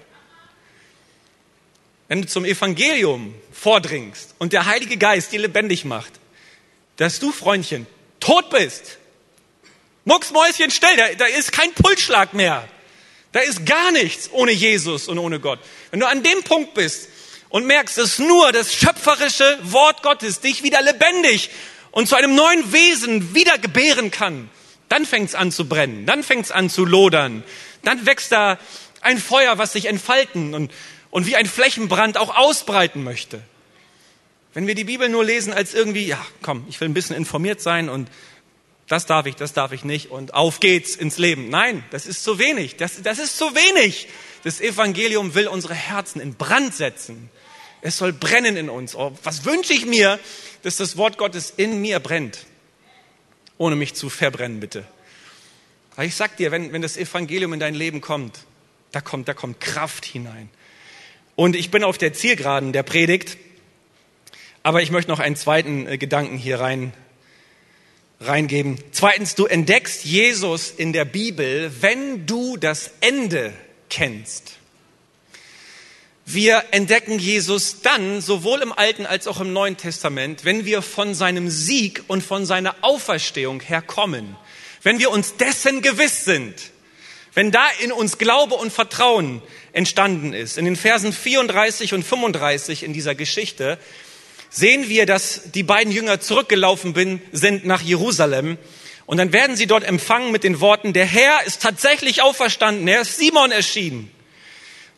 Wenn 2.09 2.23
du 2.23 2.27
zum 2.27 2.43
Evangelium 2.43 3.33
vordringst 3.51 4.35
und 4.39 4.51
der 4.51 4.65
Heilige 4.65 4.97
Geist 4.97 5.31
dir 5.31 5.39
lebendig 5.39 5.85
macht, 5.85 6.11
dass 6.97 7.19
du, 7.19 7.31
Freundchen, 7.31 7.87
tot 8.19 8.49
bist, 8.49 8.98
Mucksmäuschen 10.09 10.71
still, 10.71 10.97
da, 10.97 11.05
da 11.19 11.25
ist 11.25 11.51
kein 11.51 11.71
Pulsschlag 11.71 12.33
mehr. 12.33 12.67
Da 13.31 13.41
ist 13.41 13.65
gar 13.67 13.91
nichts 13.91 14.31
ohne 14.31 14.51
Jesus 14.51 15.07
und 15.07 15.19
ohne 15.19 15.39
Gott. 15.39 15.59
Wenn 15.91 15.99
du 15.99 16.07
an 16.07 16.23
dem 16.23 16.41
Punkt 16.43 16.73
bist 16.73 17.09
und 17.49 17.67
merkst, 17.67 17.99
dass 17.99 18.17
nur 18.17 18.51
das 18.51 18.73
schöpferische 18.73 19.59
Wort 19.61 20.01
Gottes 20.01 20.39
dich 20.39 20.63
wieder 20.63 20.81
lebendig 20.81 21.51
und 21.91 22.07
zu 22.07 22.15
einem 22.15 22.33
neuen 22.33 22.73
Wesen 22.73 23.35
wieder 23.35 23.59
gebären 23.59 24.09
kann, 24.09 24.49
dann 24.89 25.05
fängt 25.05 25.29
es 25.29 25.35
an 25.35 25.51
zu 25.51 25.69
brennen, 25.69 26.07
dann 26.07 26.23
fängt 26.23 26.45
es 26.45 26.51
an 26.51 26.71
zu 26.71 26.85
lodern, 26.85 27.43
dann 27.83 28.07
wächst 28.07 28.31
da 28.31 28.57
ein 29.01 29.19
Feuer, 29.19 29.59
was 29.59 29.73
sich 29.73 29.85
entfalten 29.85 30.55
und, 30.55 30.71
und 31.11 31.27
wie 31.27 31.35
ein 31.35 31.45
Flächenbrand 31.45 32.17
auch 32.17 32.35
ausbreiten 32.35 33.03
möchte. 33.03 33.41
Wenn 34.55 34.65
wir 34.65 34.73
die 34.73 34.85
Bibel 34.85 35.07
nur 35.07 35.23
lesen 35.23 35.53
als 35.53 35.75
irgendwie, 35.75 36.07
ja, 36.07 36.19
komm, 36.41 36.65
ich 36.67 36.81
will 36.81 36.89
ein 36.89 36.95
bisschen 36.95 37.15
informiert 37.15 37.61
sein 37.61 37.89
und 37.89 38.09
das 38.89 39.05
darf 39.05 39.27
ich, 39.27 39.35
das 39.35 39.53
darf 39.53 39.71
ich 39.71 39.85
nicht 39.85 40.09
und 40.09 40.33
auf 40.33 40.59
geht's 40.59 40.95
ins 40.95 41.19
Leben. 41.19 41.49
Nein, 41.49 41.83
das 41.91 42.07
ist 42.07 42.23
zu 42.23 42.39
wenig. 42.39 42.75
Das, 42.75 43.01
das 43.03 43.19
ist 43.19 43.37
zu 43.37 43.45
wenig. 43.53 44.07
Das 44.43 44.59
Evangelium 44.59 45.35
will 45.35 45.47
unsere 45.47 45.75
Herzen 45.75 46.19
in 46.19 46.33
Brand 46.33 46.73
setzen. 46.73 47.29
Es 47.81 47.97
soll 47.97 48.13
brennen 48.13 48.57
in 48.57 48.67
uns. 48.67 48.95
Oh, 48.95 49.15
was 49.23 49.45
wünsche 49.45 49.73
ich 49.73 49.85
mir, 49.85 50.19
dass 50.63 50.77
das 50.77 50.97
Wort 50.97 51.19
Gottes 51.19 51.53
in 51.55 51.79
mir 51.81 51.99
brennt, 51.99 52.47
ohne 53.59 53.75
mich 53.75 53.93
zu 53.93 54.09
verbrennen, 54.09 54.59
bitte. 54.59 54.83
Aber 55.95 56.05
ich 56.05 56.15
sag 56.15 56.37
dir, 56.37 56.49
wenn, 56.51 56.73
wenn 56.73 56.81
das 56.81 56.97
Evangelium 56.97 57.53
in 57.53 57.59
dein 57.59 57.75
Leben 57.75 58.01
kommt, 58.01 58.39
da 58.91 59.01
kommt, 59.01 59.27
da 59.27 59.35
kommt 59.35 59.59
Kraft 59.59 60.03
hinein. 60.03 60.49
Und 61.35 61.55
ich 61.55 61.69
bin 61.69 61.83
auf 61.83 61.99
der 61.99 62.13
Zielgeraden 62.13 62.73
der 62.73 62.83
Predigt, 62.83 63.37
aber 64.63 64.81
ich 64.81 64.89
möchte 64.89 65.11
noch 65.11 65.19
einen 65.19 65.35
zweiten 65.35 65.85
äh, 65.85 65.99
Gedanken 65.99 66.37
hier 66.37 66.59
rein 66.59 66.91
reingeben. 68.19 68.77
Zweitens, 68.91 69.35
du 69.35 69.45
entdeckst 69.45 70.05
Jesus 70.05 70.71
in 70.75 70.93
der 70.93 71.05
Bibel, 71.05 71.71
wenn 71.81 72.25
du 72.25 72.57
das 72.57 72.91
Ende 73.01 73.53
kennst. 73.89 74.53
Wir 76.25 76.63
entdecken 76.71 77.17
Jesus 77.17 77.81
dann, 77.81 78.21
sowohl 78.21 78.61
im 78.61 78.71
Alten 78.71 79.05
als 79.07 79.25
auch 79.25 79.41
im 79.41 79.51
Neuen 79.51 79.77
Testament, 79.77 80.45
wenn 80.45 80.63
wir 80.63 80.81
von 80.81 81.15
seinem 81.15 81.49
Sieg 81.49 82.03
und 82.07 82.23
von 82.23 82.45
seiner 82.45 82.75
Auferstehung 82.81 83.61
herkommen. 83.61 84.35
Wenn 84.83 84.99
wir 84.99 85.09
uns 85.09 85.37
dessen 85.37 85.81
gewiss 85.81 86.25
sind. 86.25 86.71
wenn 87.33 87.51
da 87.51 87.67
in 87.83 87.91
uns 87.91 88.17
Glaube 88.17 88.55
und 88.55 88.73
Vertrauen 88.73 89.41
entstanden 89.71 90.33
ist, 90.33 90.57
in 90.57 90.65
den 90.65 90.75
Versen 90.75 91.13
34 91.13 91.93
und 91.93 92.03
35 92.03 92.83
in 92.83 92.91
dieser 92.91 93.15
Geschichte, 93.15 93.77
sehen 94.49 94.89
wir, 94.89 95.05
dass 95.05 95.51
die 95.53 95.63
beiden 95.63 95.93
Jünger 95.93 96.19
zurückgelaufen 96.19 97.21
sind 97.31 97.65
nach 97.65 97.81
Jerusalem. 97.81 98.57
Und 99.05 99.17
dann 99.17 99.33
werden 99.33 99.55
sie 99.55 99.67
dort 99.67 99.83
empfangen 99.83 100.31
mit 100.31 100.43
den 100.43 100.59
Worten, 100.59 100.93
der 100.93 101.05
Herr 101.05 101.43
ist 101.45 101.61
tatsächlich 101.61 102.21
auferstanden, 102.21 102.87
er 102.87 103.01
ist 103.01 103.17
Simon 103.17 103.51
erschienen. 103.51 104.11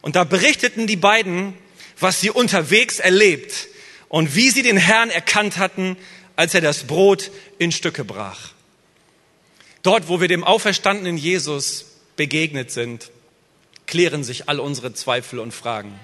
Und 0.01 0.15
da 0.15 0.23
berichteten 0.23 0.87
die 0.87 0.95
beiden, 0.95 1.53
was 1.99 2.19
sie 2.19 2.29
unterwegs 2.29 2.99
erlebt 2.99 3.67
und 4.09 4.35
wie 4.35 4.49
sie 4.49 4.63
den 4.63 4.77
Herrn 4.77 5.09
erkannt 5.09 5.57
hatten, 5.57 5.95
als 6.35 6.53
er 6.53 6.61
das 6.61 6.87
Brot 6.87 7.31
in 7.59 7.71
Stücke 7.71 8.03
brach. 8.03 8.51
Dort, 9.83 10.07
wo 10.07 10.19
wir 10.19 10.27
dem 10.27 10.43
auferstandenen 10.43 11.17
Jesus 11.17 11.85
begegnet 12.15 12.71
sind, 12.71 13.11
klären 13.87 14.23
sich 14.23 14.49
all 14.49 14.59
unsere 14.59 14.93
Zweifel 14.93 15.39
und 15.39 15.53
Fragen. 15.53 15.99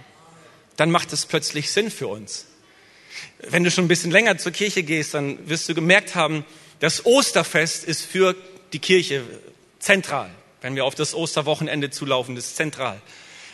Dann 0.77 0.91
macht 0.91 1.13
es 1.13 1.25
plötzlich 1.25 1.71
Sinn 1.71 1.91
für 1.91 2.07
uns. 2.07 2.45
Wenn 3.39 3.63
du 3.63 3.71
schon 3.71 3.86
ein 3.86 3.88
bisschen 3.88 4.12
länger 4.12 4.38
zur 4.38 4.51
Kirche 4.51 4.84
gehst, 4.84 5.13
dann 5.13 5.47
wirst 5.47 5.69
du 5.69 5.73
gemerkt 5.73 6.15
haben, 6.15 6.45
das 6.80 7.06
Osterfest 7.06 7.84
ist 7.84 8.03
für 8.03 8.36
die 8.73 8.80
Kirche 8.80 9.23
zentral. 9.80 10.30
Wenn 10.62 10.75
wir 10.75 10.86
auf 10.86 10.95
das 10.95 11.13
Osterwochenende 11.13 11.89
zulaufen, 11.89 12.36
das 12.36 12.47
ist 12.47 12.56
zentral. 12.56 13.01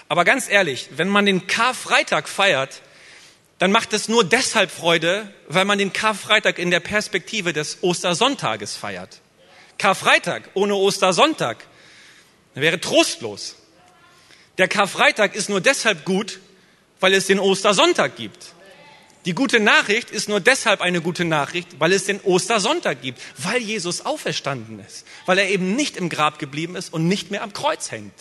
Aber 0.09 0.25
ganz 0.25 0.49
ehrlich, 0.49 0.89
wenn 0.95 1.09
man 1.09 1.25
den 1.25 1.47
Karfreitag 1.47 2.27
feiert, 2.29 2.81
dann 3.59 3.71
macht 3.71 3.93
es 3.93 4.09
nur 4.09 4.23
deshalb 4.23 4.71
Freude, 4.71 5.31
weil 5.47 5.65
man 5.65 5.77
den 5.77 5.93
Karfreitag 5.93 6.59
in 6.59 6.71
der 6.71 6.79
Perspektive 6.79 7.53
des 7.53 7.77
Ostersonntages 7.81 8.75
feiert. 8.75 9.21
Karfreitag 9.77 10.49
ohne 10.53 10.75
Ostersonntag 10.75 11.65
wäre 12.55 12.79
trostlos. 12.79 13.55
Der 14.57 14.67
Karfreitag 14.67 15.35
ist 15.35 15.49
nur 15.49 15.61
deshalb 15.61 16.05
gut, 16.05 16.39
weil 16.99 17.13
es 17.13 17.27
den 17.27 17.39
Ostersonntag 17.39 18.15
gibt. 18.15 18.53
Die 19.25 19.33
gute 19.33 19.61
Nachricht 19.61 20.11
ist 20.11 20.27
nur 20.27 20.41
deshalb 20.41 20.81
eine 20.81 21.01
gute 21.01 21.23
Nachricht, 21.23 21.79
weil 21.79 21.93
es 21.93 22.05
den 22.05 22.19
Ostersonntag 22.21 23.01
gibt, 23.01 23.21
weil 23.37 23.61
Jesus 23.61 24.01
auferstanden 24.01 24.79
ist, 24.79 25.05
weil 25.25 25.37
er 25.37 25.49
eben 25.49 25.75
nicht 25.75 25.95
im 25.95 26.09
Grab 26.09 26.39
geblieben 26.39 26.75
ist 26.75 26.91
und 26.91 27.07
nicht 27.07 27.31
mehr 27.31 27.43
am 27.43 27.53
Kreuz 27.53 27.91
hängt. 27.91 28.13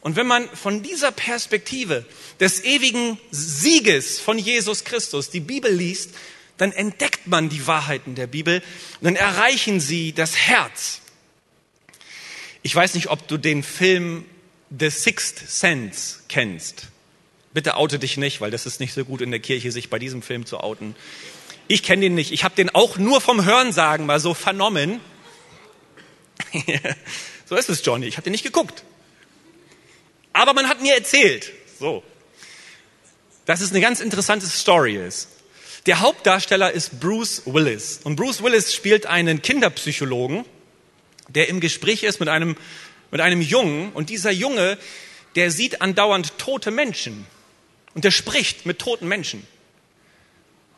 Und 0.00 0.16
wenn 0.16 0.26
man 0.26 0.48
von 0.50 0.82
dieser 0.82 1.12
Perspektive 1.12 2.04
des 2.40 2.64
ewigen 2.64 3.18
Sieges 3.30 4.20
von 4.20 4.38
Jesus 4.38 4.84
Christus 4.84 5.30
die 5.30 5.40
Bibel 5.40 5.72
liest, 5.72 6.10
dann 6.58 6.72
entdeckt 6.72 7.26
man 7.26 7.48
die 7.48 7.66
Wahrheiten 7.66 8.14
der 8.14 8.26
Bibel 8.26 8.62
und 9.00 9.04
dann 9.04 9.16
erreichen 9.16 9.80
sie 9.80 10.12
das 10.12 10.36
Herz. 10.36 11.00
Ich 12.62 12.74
weiß 12.74 12.94
nicht, 12.94 13.08
ob 13.08 13.28
du 13.28 13.36
den 13.36 13.62
Film 13.62 14.24
The 14.76 14.90
Sixth 14.90 15.38
Sense 15.48 16.20
kennst. 16.28 16.88
Bitte 17.56 17.78
oute 17.78 17.98
dich 17.98 18.18
nicht, 18.18 18.42
weil 18.42 18.50
das 18.50 18.66
ist 18.66 18.80
nicht 18.80 18.92
so 18.92 19.02
gut 19.02 19.22
in 19.22 19.30
der 19.30 19.40
Kirche, 19.40 19.72
sich 19.72 19.88
bei 19.88 19.98
diesem 19.98 20.20
Film 20.20 20.44
zu 20.44 20.60
outen. 20.60 20.94
Ich 21.68 21.82
kenne 21.82 22.02
den 22.02 22.14
nicht. 22.14 22.30
Ich 22.30 22.44
habe 22.44 22.54
den 22.54 22.68
auch 22.68 22.98
nur 22.98 23.22
vom 23.22 23.46
Hörensagen 23.46 24.04
mal 24.04 24.20
so 24.20 24.34
vernommen. 24.34 25.00
so 27.46 27.56
ist 27.56 27.70
es, 27.70 27.82
Johnny. 27.82 28.04
Ich 28.04 28.18
habe 28.18 28.24
den 28.24 28.32
nicht 28.32 28.44
geguckt. 28.44 28.84
Aber 30.34 30.52
man 30.52 30.68
hat 30.68 30.82
mir 30.82 30.94
erzählt, 30.96 31.50
so, 31.80 32.02
dass 33.46 33.62
es 33.62 33.70
eine 33.70 33.80
ganz 33.80 34.00
interessante 34.00 34.46
Story 34.46 34.96
ist. 34.96 35.28
Der 35.86 36.00
Hauptdarsteller 36.00 36.72
ist 36.72 37.00
Bruce 37.00 37.40
Willis. 37.46 38.00
Und 38.04 38.16
Bruce 38.16 38.42
Willis 38.42 38.74
spielt 38.74 39.06
einen 39.06 39.40
Kinderpsychologen, 39.40 40.44
der 41.28 41.48
im 41.48 41.60
Gespräch 41.60 42.02
ist 42.02 42.20
mit 42.20 42.28
einem, 42.28 42.54
mit 43.10 43.22
einem 43.22 43.40
Jungen. 43.40 43.92
Und 43.92 44.10
dieser 44.10 44.30
Junge, 44.30 44.76
der 45.36 45.50
sieht 45.50 45.80
andauernd 45.80 46.36
tote 46.36 46.70
Menschen. 46.70 47.26
Und 47.96 48.04
der 48.04 48.10
spricht 48.10 48.66
mit 48.66 48.78
toten 48.78 49.08
Menschen. 49.08 49.42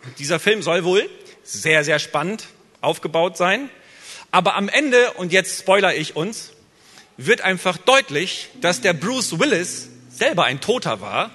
Und 0.05 0.17
dieser 0.21 0.39
Film 0.39 0.63
soll 0.63 0.85
wohl 0.85 1.11
sehr, 1.43 1.83
sehr 1.83 1.99
spannend 1.99 2.47
aufgebaut 2.81 3.37
sein. 3.37 3.71
Aber 4.31 4.55
am 4.55 4.69
Ende, 4.69 5.15
und 5.15 5.33
jetzt 5.33 5.59
spoiler 5.59 5.97
ich 5.97 6.15
uns, 6.15 6.53
wird 7.17 7.41
einfach 7.41 7.77
deutlich, 7.77 8.51
dass 8.61 8.83
der 8.83 8.93
Bruce 8.93 9.41
Willis 9.41 9.89
selber 10.09 10.45
ein 10.45 10.61
Toter 10.61 11.01
war 11.01 11.33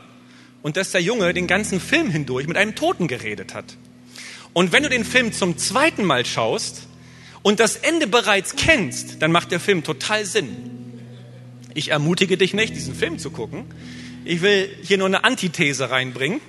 und 0.61 0.77
dass 0.77 0.91
der 0.91 1.01
Junge 1.01 1.33
den 1.33 1.47
ganzen 1.47 1.81
Film 1.81 2.09
hindurch 2.09 2.47
mit 2.47 2.55
einem 2.55 2.75
Toten 2.75 3.09
geredet 3.09 3.53
hat. 3.53 3.75
Und 4.53 4.71
wenn 4.71 4.83
du 4.83 4.89
den 4.89 5.03
Film 5.03 5.33
zum 5.33 5.57
zweiten 5.57 6.05
Mal 6.05 6.25
schaust 6.25 6.87
und 7.41 7.59
das 7.59 7.75
Ende 7.75 8.07
bereits 8.07 8.55
kennst, 8.55 9.21
dann 9.21 9.33
macht 9.33 9.51
der 9.51 9.59
Film 9.59 9.83
total 9.83 10.25
Sinn. 10.25 11.01
Ich 11.73 11.89
ermutige 11.89 12.37
dich 12.37 12.53
nicht, 12.53 12.73
diesen 12.73 12.95
Film 12.95 13.19
zu 13.19 13.31
gucken. 13.31 13.65
Ich 14.25 14.41
will 14.41 14.69
hier 14.83 14.97
nur 14.97 15.07
eine 15.07 15.23
Antithese 15.23 15.89
reinbringen. 15.89 16.39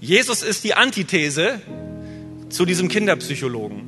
Jesus 0.00 0.42
ist 0.42 0.64
die 0.64 0.74
Antithese 0.74 1.60
zu 2.48 2.64
diesem 2.64 2.88
Kinderpsychologen. 2.88 3.82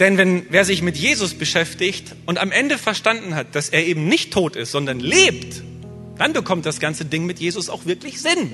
Denn 0.00 0.18
wenn 0.18 0.46
wer 0.50 0.64
sich 0.64 0.82
mit 0.82 0.96
Jesus 0.96 1.34
beschäftigt 1.34 2.16
und 2.26 2.38
am 2.38 2.50
Ende 2.50 2.78
verstanden 2.78 3.36
hat, 3.36 3.54
dass 3.54 3.68
er 3.68 3.84
eben 3.84 4.08
nicht 4.08 4.32
tot 4.32 4.56
ist, 4.56 4.72
sondern 4.72 4.98
lebt, 4.98 5.62
dann 6.18 6.32
bekommt 6.32 6.66
das 6.66 6.80
ganze 6.80 7.04
Ding 7.04 7.24
mit 7.24 7.38
Jesus 7.38 7.68
auch 7.68 7.86
wirklich 7.86 8.20
Sinn. 8.20 8.52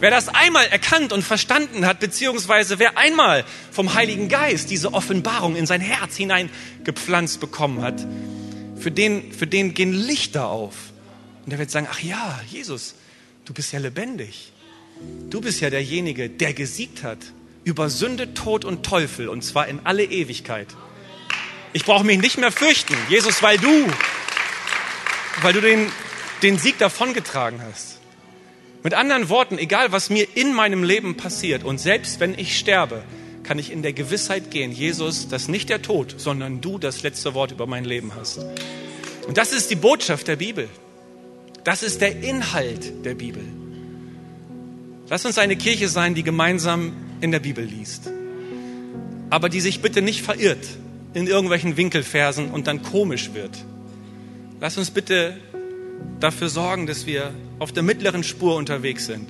Wer 0.00 0.10
das 0.10 0.28
einmal 0.28 0.66
erkannt 0.66 1.12
und 1.12 1.22
verstanden 1.22 1.86
hat, 1.86 2.00
beziehungsweise 2.00 2.78
wer 2.78 2.96
einmal 2.96 3.44
vom 3.70 3.94
Heiligen 3.94 4.28
Geist 4.28 4.70
diese 4.70 4.94
Offenbarung 4.94 5.56
in 5.56 5.66
sein 5.66 5.80
Herz 5.80 6.16
hineingepflanzt 6.16 7.38
bekommen 7.38 7.82
hat, 7.82 8.04
für 8.76 8.90
den, 8.90 9.32
für 9.32 9.46
den 9.46 9.74
gehen 9.74 9.92
Lichter 9.92 10.48
auf. 10.48 10.74
Und 11.44 11.52
er 11.52 11.58
wird 11.58 11.70
sagen, 11.70 11.88
ach 11.90 12.00
ja, 12.00 12.40
Jesus, 12.48 12.94
du 13.44 13.52
bist 13.52 13.72
ja 13.72 13.78
lebendig. 13.78 14.52
Du 15.30 15.40
bist 15.40 15.60
ja 15.60 15.70
derjenige, 15.70 16.28
der 16.28 16.52
gesiegt 16.52 17.02
hat 17.02 17.18
über 17.64 17.90
Sünde, 17.90 18.34
Tod 18.34 18.64
und 18.64 18.84
Teufel, 18.84 19.28
und 19.28 19.42
zwar 19.42 19.68
in 19.68 19.80
alle 19.84 20.04
Ewigkeit. 20.04 20.68
Ich 21.72 21.84
brauche 21.84 22.04
mich 22.04 22.20
nicht 22.20 22.38
mehr 22.38 22.50
fürchten, 22.50 22.96
Jesus, 23.08 23.42
weil 23.42 23.58
du, 23.58 23.86
weil 25.42 25.52
du 25.52 25.60
den, 25.60 25.86
den 26.42 26.58
Sieg 26.58 26.78
davongetragen 26.78 27.60
hast. 27.62 27.98
Mit 28.82 28.94
anderen 28.94 29.28
Worten, 29.28 29.58
egal 29.58 29.92
was 29.92 30.10
mir 30.10 30.26
in 30.34 30.54
meinem 30.54 30.82
Leben 30.82 31.16
passiert 31.16 31.64
und 31.64 31.78
selbst 31.78 32.18
wenn 32.18 32.38
ich 32.38 32.58
sterbe, 32.58 33.04
kann 33.44 33.58
ich 33.58 33.70
in 33.70 33.82
der 33.82 33.92
Gewissheit 33.92 34.50
gehen, 34.50 34.72
Jesus, 34.72 35.28
dass 35.28 35.48
nicht 35.48 35.68
der 35.68 35.82
Tod, 35.82 36.14
sondern 36.16 36.60
du 36.60 36.78
das 36.78 37.02
letzte 37.02 37.34
Wort 37.34 37.52
über 37.52 37.66
mein 37.66 37.84
Leben 37.84 38.12
hast. 38.14 38.38
Und 39.26 39.36
das 39.36 39.52
ist 39.52 39.70
die 39.70 39.76
Botschaft 39.76 40.28
der 40.28 40.36
Bibel. 40.36 40.68
Das 41.64 41.82
ist 41.82 42.00
der 42.00 42.22
Inhalt 42.22 43.04
der 43.04 43.14
Bibel. 43.14 43.44
Lass 45.08 45.26
uns 45.26 45.38
eine 45.38 45.56
Kirche 45.56 45.88
sein, 45.88 46.14
die 46.14 46.22
gemeinsam 46.22 46.92
in 47.20 47.32
der 47.32 47.40
Bibel 47.40 47.64
liest. 47.64 48.10
Aber 49.28 49.48
die 49.48 49.60
sich 49.60 49.82
bitte 49.82 50.02
nicht 50.02 50.22
verirrt 50.22 50.66
in 51.14 51.26
irgendwelchen 51.26 51.76
Winkelversen 51.76 52.50
und 52.50 52.66
dann 52.66 52.82
komisch 52.82 53.34
wird. 53.34 53.64
Lass 54.60 54.78
uns 54.78 54.90
bitte 54.90 55.36
dafür 56.20 56.48
sorgen, 56.48 56.86
dass 56.86 57.06
wir 57.06 57.32
auf 57.58 57.72
der 57.72 57.82
mittleren 57.82 58.22
Spur 58.22 58.56
unterwegs 58.56 59.06
sind. 59.06 59.28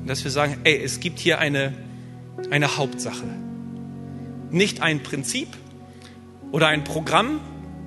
Und 0.00 0.08
dass 0.08 0.24
wir 0.24 0.30
sagen, 0.30 0.58
ey, 0.64 0.80
es 0.82 1.00
gibt 1.00 1.18
hier 1.18 1.38
eine, 1.38 1.74
eine 2.50 2.76
Hauptsache. 2.76 3.26
Nicht 4.50 4.82
ein 4.82 5.02
Prinzip 5.02 5.48
oder 6.52 6.68
ein 6.68 6.84
Programm 6.84 7.40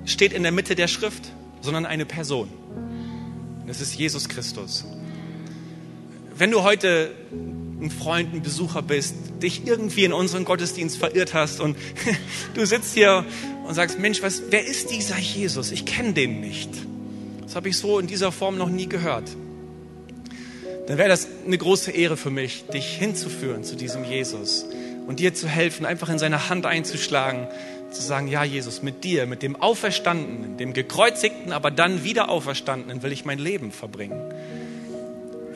steht 0.04 0.32
in 0.32 0.42
der 0.42 0.52
Mitte 0.52 0.74
der 0.74 0.88
Schrift, 0.88 1.32
sondern 1.60 1.86
eine 1.86 2.06
Person. 2.06 2.48
Das 3.72 3.80
ist 3.80 3.94
Jesus 3.94 4.28
Christus. 4.28 4.84
Wenn 6.36 6.50
du 6.50 6.62
heute 6.62 7.10
ein 7.80 7.90
Freund, 7.90 8.34
ein 8.34 8.42
Besucher 8.42 8.82
bist, 8.82 9.14
dich 9.42 9.66
irgendwie 9.66 10.04
in 10.04 10.12
unseren 10.12 10.44
Gottesdienst 10.44 10.98
verirrt 10.98 11.32
hast 11.32 11.58
und 11.58 11.78
du 12.54 12.66
sitzt 12.66 12.92
hier 12.92 13.24
und 13.66 13.72
sagst, 13.72 13.98
Mensch, 13.98 14.20
was, 14.20 14.42
wer 14.50 14.66
ist 14.66 14.90
dieser 14.90 15.16
Jesus? 15.16 15.70
Ich 15.70 15.86
kenne 15.86 16.12
den 16.12 16.42
nicht. 16.42 16.68
Das 17.40 17.56
habe 17.56 17.70
ich 17.70 17.78
so 17.78 17.98
in 17.98 18.06
dieser 18.06 18.30
Form 18.30 18.58
noch 18.58 18.68
nie 18.68 18.90
gehört. 18.90 19.30
Dann 20.86 20.98
wäre 20.98 21.08
das 21.08 21.26
eine 21.46 21.56
große 21.56 21.92
Ehre 21.92 22.18
für 22.18 22.28
mich, 22.28 22.66
dich 22.66 22.98
hinzuführen 22.98 23.64
zu 23.64 23.74
diesem 23.74 24.04
Jesus 24.04 24.66
und 25.06 25.18
dir 25.18 25.32
zu 25.32 25.48
helfen, 25.48 25.86
einfach 25.86 26.10
in 26.10 26.18
seine 26.18 26.50
Hand 26.50 26.66
einzuschlagen, 26.66 27.48
zu 27.92 28.02
sagen, 28.02 28.28
ja 28.28 28.44
Jesus, 28.44 28.82
mit 28.82 29.04
dir, 29.04 29.26
mit 29.26 29.42
dem 29.42 29.56
Auferstandenen, 29.56 30.56
dem 30.56 30.72
gekreuzigten, 30.72 31.52
aber 31.52 31.70
dann 31.70 32.04
wieder 32.04 32.28
Auferstandenen 32.28 33.02
will 33.02 33.12
ich 33.12 33.24
mein 33.24 33.38
Leben 33.38 33.72
verbringen. 33.72 34.20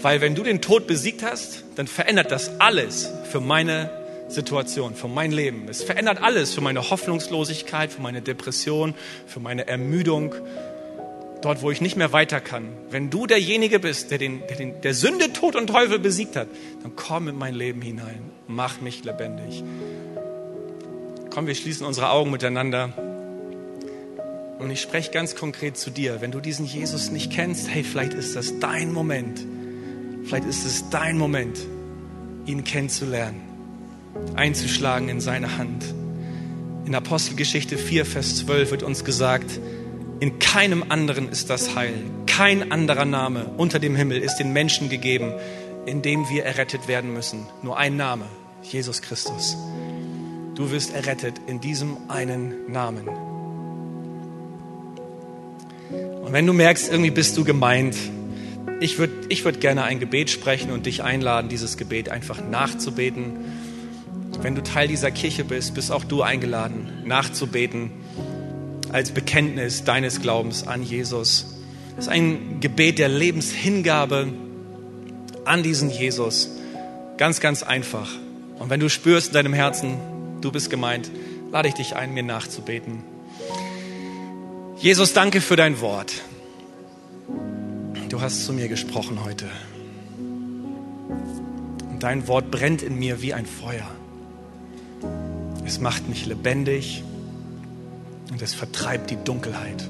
Weil 0.01 0.21
wenn 0.21 0.35
du 0.35 0.43
den 0.43 0.61
Tod 0.61 0.87
besiegt 0.87 1.23
hast, 1.23 1.65
dann 1.77 1.87
verändert 1.87 2.31
das 2.31 2.61
alles 2.61 3.11
für 3.31 3.41
meine 3.41 3.91
Situation, 4.29 4.95
für 4.95 5.09
mein 5.09 5.33
Leben. 5.33 5.69
Es 5.69 5.83
verändert 5.83 6.23
alles 6.23 6.53
für 6.53 6.61
meine 6.61 6.91
Hoffnungslosigkeit, 6.91 7.93
für 7.93 8.03
meine 8.03 8.23
Depression, 8.23 8.95
für 9.27 9.41
meine 9.41 9.67
Ermüdung, 9.69 10.35
dort, 11.43 11.63
wo 11.63 11.71
ich 11.71 11.81
nicht 11.81 11.97
mehr 11.97 12.13
weiter 12.13 12.41
kann. 12.41 12.69
Wenn 12.91 13.11
du 13.11 13.27
derjenige 13.27 13.79
bist, 13.79 14.11
der, 14.11 14.19
den, 14.19 14.43
der, 14.49 14.57
den, 14.57 14.81
der 14.81 14.95
Sünde, 14.95 15.33
Tod 15.33 15.57
und 15.57 15.69
Teufel 15.69 15.99
besiegt 15.99 16.37
hat, 16.37 16.49
dann 16.83 16.97
komm 16.97 17.29
in 17.29 17.37
mein 17.37 17.55
Leben 17.55 17.83
hinein, 17.83 18.31
mach 18.49 18.81
mich 18.81 19.05
lebendig. 19.05 19.63
Komm, 21.37 21.47
wir 21.47 21.55
schließen 21.55 21.85
unsere 21.85 22.09
Augen 22.09 22.31
miteinander. 22.31 22.95
Und 24.59 24.71
ich 24.71 24.81
spreche 24.81 25.11
ganz 25.11 25.37
konkret 25.37 25.77
zu 25.77 25.91
dir. 25.91 26.23
Wenn 26.23 26.31
du 26.31 26.41
diesen 26.41 26.65
Jesus 26.65 27.11
nicht 27.11 27.31
kennst, 27.31 27.69
hey, 27.69 27.85
vielleicht 27.85 28.15
ist 28.15 28.35
das 28.37 28.59
dein 28.59 28.91
Moment. 28.91 29.45
Vielleicht 30.25 30.47
ist 30.47 30.65
es 30.65 30.89
dein 30.89 31.19
Moment, 31.19 31.59
ihn 32.47 32.65
kennenzulernen, 32.65 33.43
einzuschlagen 34.35 35.11
in 35.11 35.21
seine 35.21 35.59
Hand. 35.59 35.85
In 36.87 36.95
Apostelgeschichte 36.95 37.77
4, 37.77 38.07
Vers 38.07 38.37
12 38.37 38.71
wird 38.71 38.83
uns 38.83 39.05
gesagt, 39.05 39.61
in 40.21 40.39
keinem 40.39 40.87
anderen 40.89 41.29
ist 41.29 41.51
das 41.51 41.77
Heil. 41.77 41.99
Kein 42.25 42.73
anderer 42.73 43.05
Name 43.05 43.45
unter 43.59 43.79
dem 43.79 43.95
Himmel 43.95 44.23
ist 44.23 44.39
den 44.39 44.55
Menschen 44.55 44.89
gegeben, 44.89 45.35
in 45.85 46.01
dem 46.01 46.31
wir 46.31 46.47
errettet 46.47 46.89
werden 46.89 47.13
müssen. 47.13 47.47
Nur 47.63 47.77
ein 47.77 47.99
Name, 47.99 48.25
Jesus 48.63 49.03
Christus. 49.03 49.55
Du 50.57 50.71
wirst 50.71 50.95
errettet 50.95 51.35
in 51.47 51.61
diesem 51.61 51.99
einen 52.09 52.73
Namen. 52.73 53.09
Und 56.25 56.33
wenn 56.33 56.47
du 56.47 56.55
merkst, 56.55 56.91
irgendwie 56.91 57.11
bist 57.11 57.37
du 57.37 57.45
gemeint, 57.45 57.95
ich 58.81 58.99
würde 58.99 59.13
ich 59.29 59.45
würd 59.45 59.61
gerne 59.61 59.85
ein 59.85 60.01
Gebet 60.01 60.31
sprechen 60.31 60.71
und 60.71 60.87
dich 60.87 61.03
einladen, 61.03 61.51
dieses 61.51 61.77
Gebet 61.77 62.09
einfach 62.09 62.41
nachzubeten. 62.43 63.37
Wenn 64.41 64.55
du 64.55 64.63
Teil 64.63 64.89
dieser 64.89 65.11
Kirche 65.11 65.45
bist, 65.45 65.75
bist 65.75 65.93
auch 65.93 66.05
du 66.05 66.23
eingeladen, 66.23 67.03
nachzubeten 67.05 67.91
als 68.93 69.11
Bekenntnis 69.11 69.85
deines 69.85 70.23
Glaubens 70.23 70.67
an 70.67 70.83
Jesus. 70.83 71.59
Das 71.97 72.07
ist 72.07 72.11
ein 72.11 72.61
Gebet 72.61 72.99
der 72.99 73.11
Lebenshingabe 73.11 74.29
an 75.45 75.63
diesen 75.63 75.91
Jesus. 75.91 76.49
Ganz, 77.19 77.41
ganz 77.41 77.63
einfach. 77.63 78.09
Und 78.59 78.71
wenn 78.71 78.81
du 78.81 78.89
spürst 78.89 79.29
in 79.29 79.35
deinem 79.35 79.53
Herzen, 79.53 79.99
du 80.41 80.53
bist 80.53 80.71
gemeint, 80.71 81.11
lade 81.53 81.69
ich 81.69 81.75
dich 81.75 81.97
ein, 81.97 82.15
mir 82.15 82.23
nachzubeten. 82.23 83.03
Jesus, 84.79 85.13
danke 85.13 85.41
für 85.41 85.57
dein 85.57 85.81
Wort. 85.81 86.13
Du 88.09 88.21
hast 88.21 88.45
zu 88.45 88.53
mir 88.53 88.69
gesprochen 88.69 89.25
heute. 89.25 89.47
Und 91.91 92.03
dein 92.03 92.29
Wort 92.29 92.51
brennt 92.51 92.83
in 92.83 92.99
mir 92.99 93.23
wie 93.23 93.35
ein 93.35 93.47
Feuer. 93.47 93.91
Es 95.65 95.81
macht 95.81 96.09
mich 96.09 96.27
lebendig 96.27 97.03
und 98.31 98.41
es 98.43 98.55
vertreibt 98.55 99.11
die 99.11 99.17
Dunkelheit. 99.17 99.89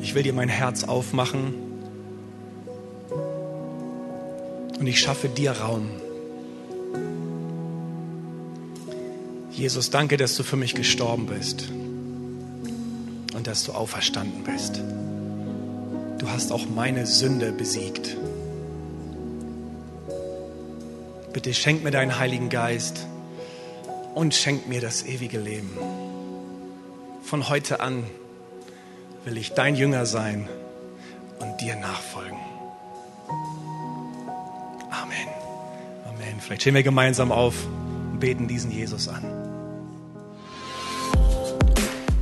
Ich 0.00 0.14
will 0.14 0.22
dir 0.22 0.32
mein 0.32 0.48
Herz 0.48 0.84
aufmachen 0.84 1.54
und 4.78 4.86
ich 4.86 4.98
schaffe 5.00 5.28
dir 5.28 5.52
Raum. 5.52 5.90
Jesus, 9.60 9.90
danke, 9.90 10.16
dass 10.16 10.36
du 10.36 10.42
für 10.42 10.56
mich 10.56 10.74
gestorben 10.74 11.26
bist 11.26 11.68
und 13.34 13.46
dass 13.46 13.62
du 13.64 13.72
auferstanden 13.72 14.42
bist. 14.42 14.80
Du 16.18 16.30
hast 16.30 16.50
auch 16.50 16.64
meine 16.66 17.04
Sünde 17.04 17.52
besiegt. 17.52 18.16
Bitte 21.34 21.52
schenk 21.52 21.84
mir 21.84 21.90
deinen 21.90 22.18
Heiligen 22.18 22.48
Geist 22.48 23.06
und 24.14 24.34
schenk 24.34 24.66
mir 24.66 24.80
das 24.80 25.04
ewige 25.04 25.38
Leben. 25.38 25.76
Von 27.22 27.50
heute 27.50 27.80
an 27.80 28.04
will 29.26 29.36
ich 29.36 29.52
dein 29.52 29.76
Jünger 29.76 30.06
sein 30.06 30.48
und 31.38 31.60
dir 31.60 31.76
nachfolgen. 31.76 32.38
Amen. 34.90 35.28
Amen. 36.08 36.40
Vielleicht 36.40 36.62
stehen 36.62 36.74
wir 36.74 36.82
gemeinsam 36.82 37.30
auf 37.30 37.66
und 38.10 38.20
beten 38.20 38.48
diesen 38.48 38.70
Jesus 38.70 39.06
an. 39.06 39.39